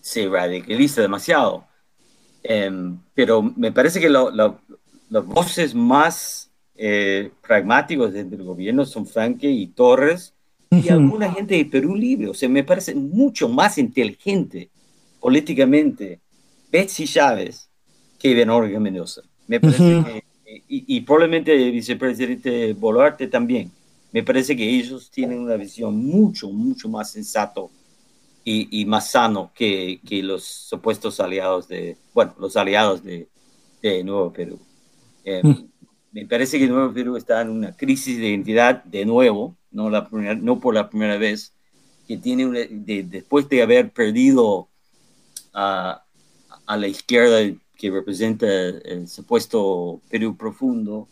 se 0.01 0.29
radicaliza 0.29 1.01
demasiado. 1.01 1.67
Um, 2.49 3.01
pero 3.15 3.43
me 3.43 3.73
parece 3.73 4.01
que 4.01 4.11
lo, 4.11 4.31
lo, 4.31 4.61
los 5.09 5.27
voces 5.27 5.75
más 5.75 6.51
eh, 6.77 7.31
pragmáticos 7.47 8.13
del 8.13 8.43
gobierno 8.43 8.85
son 8.85 9.07
Franque 9.07 9.51
y 9.51 9.69
Torres 9.69 10.35
y 10.71 10.89
alguna 10.89 11.33
gente 11.33 11.57
de 11.57 11.65
Perú 11.65 11.95
Libre. 11.95 12.29
O 12.29 12.35
sea, 12.35 12.49
me 12.49 12.65
parece 12.65 12.95
mucho 12.95 13.49
más 13.49 13.79
inteligente 13.79 14.71
políticamente 15.21 16.21
Betsy 16.71 17.07
Chávez 17.07 17.69
que 18.19 18.35
Verónica 18.35 18.79
Mendoza. 18.81 19.23
Me 19.47 19.61
parece 19.61 20.23
y, 20.67 21.01
probablemente 21.03 21.55
el 21.55 21.73
vicepresidente 21.73 22.73
Boluarte 22.73 23.27
también. 23.27 23.71
Me 24.13 24.23
parece 24.23 24.57
que 24.57 24.69
ellos 24.69 25.11
tienen 25.11 25.41
una 25.41 25.57
visión 25.57 25.97
mucho, 25.97 26.51
mucho 26.51 26.89
más 26.89 27.11
sensato 27.11 27.71
y, 28.45 28.85
más 28.87 29.11
sano 29.11 29.53
que, 29.55 30.01
que, 30.07 30.23
los 30.23 30.45
supuestos 30.45 31.21
aliados 31.21 31.69
de, 31.69 31.99
bueno, 32.15 32.35
los 32.39 32.57
aliados 32.57 33.05
de, 33.05 33.29
de 33.83 34.03
Nuevo 34.03 34.33
Perú. 34.33 34.59
Eh, 35.25 35.43
mm. 35.43 35.69
Me 36.13 36.27
parece 36.27 36.59
que 36.59 36.67
Nuevo 36.67 36.93
Perú 36.95 37.17
está 37.17 37.43
en 37.43 37.51
una 37.51 37.77
crisis 37.77 38.17
de 38.17 38.29
identidad 38.29 38.83
de 38.85 39.05
nuevo, 39.05 39.55
no, 39.71 39.91
la 39.91 40.09
no 40.11 40.61
por 40.61 40.75
la 40.75 40.89
primera 40.89 41.17
vez, 41.17 41.53
que 42.07 42.17
tiene 42.17 42.69
después 43.05 43.49
de 43.49 43.63
haber 43.63 43.91
perdido 43.91 44.69
a, 45.53 46.05
a 46.67 46.77
la 46.77 46.89
izquierda 46.89 47.55
que 47.77 47.91
representa 47.91 48.47
el 48.47 49.09
supuesto 49.09 50.01
Perú 50.11 50.37
profundo, 50.37 51.07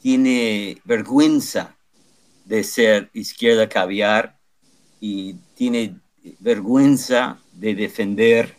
tiene 0.00 0.78
vergüenza 0.84 1.76
de 2.44 2.62
ser 2.64 3.10
izquierda 3.12 3.68
caviar 3.68 4.38
y 5.00 5.34
tiene 5.54 5.96
vergüenza 6.40 7.38
de 7.52 7.74
defender 7.74 8.54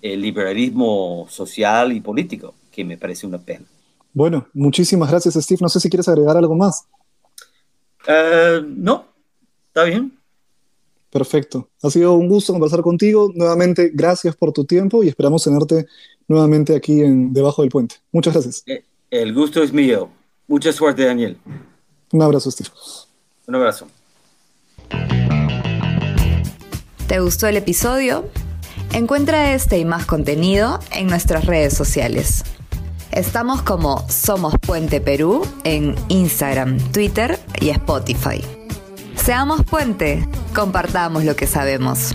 el 0.00 0.20
liberalismo 0.20 1.26
social 1.28 1.92
y 1.92 2.00
político, 2.00 2.54
que 2.70 2.84
me 2.84 2.96
parece 2.96 3.26
una 3.26 3.38
pena. 3.38 3.64
Bueno, 4.12 4.46
muchísimas 4.52 5.10
gracias, 5.10 5.34
Steve. 5.34 5.58
No 5.62 5.68
sé 5.68 5.80
si 5.80 5.90
quieres 5.90 6.08
agregar 6.08 6.36
algo 6.36 6.54
más. 6.54 6.86
Eh, 8.06 8.62
no, 8.66 9.06
está 9.66 9.84
bien. 9.84 10.18
Perfecto. 11.10 11.68
Ha 11.82 11.90
sido 11.90 12.14
un 12.14 12.28
gusto 12.28 12.52
conversar 12.52 12.82
contigo. 12.82 13.30
Nuevamente, 13.34 13.90
gracias 13.94 14.34
por 14.34 14.52
tu 14.52 14.64
tiempo 14.64 15.04
y 15.04 15.08
esperamos 15.08 15.44
tenerte 15.44 15.86
nuevamente 16.26 16.74
aquí 16.74 17.02
en 17.02 17.32
Debajo 17.32 17.62
del 17.62 17.70
Puente. 17.70 17.96
Muchas 18.10 18.34
gracias. 18.34 18.62
Eh, 18.66 18.84
el 19.10 19.32
gusto 19.32 19.62
es 19.62 19.72
mío. 19.72 20.08
Mucha 20.48 20.72
suerte, 20.72 21.04
Daniel. 21.04 21.38
Un 22.10 22.22
abrazo, 22.22 22.50
Steve. 22.50 22.70
Un 23.46 23.54
abrazo. 23.54 23.86
¿Te 27.06 27.20
gustó 27.20 27.46
el 27.46 27.56
episodio? 27.56 28.24
Encuentra 28.92 29.54
este 29.54 29.78
y 29.78 29.84
más 29.84 30.06
contenido 30.06 30.80
en 30.90 31.06
nuestras 31.06 31.46
redes 31.46 31.74
sociales. 31.74 32.44
Estamos 33.12 33.62
como 33.62 34.04
Somos 34.08 34.54
Puente 34.58 35.00
Perú 35.00 35.46
en 35.64 35.94
Instagram, 36.08 36.78
Twitter 36.92 37.38
y 37.60 37.70
Spotify. 37.70 38.44
Seamos 39.16 39.62
puente, 39.64 40.28
compartamos 40.54 41.24
lo 41.24 41.36
que 41.36 41.46
sabemos. 41.46 42.14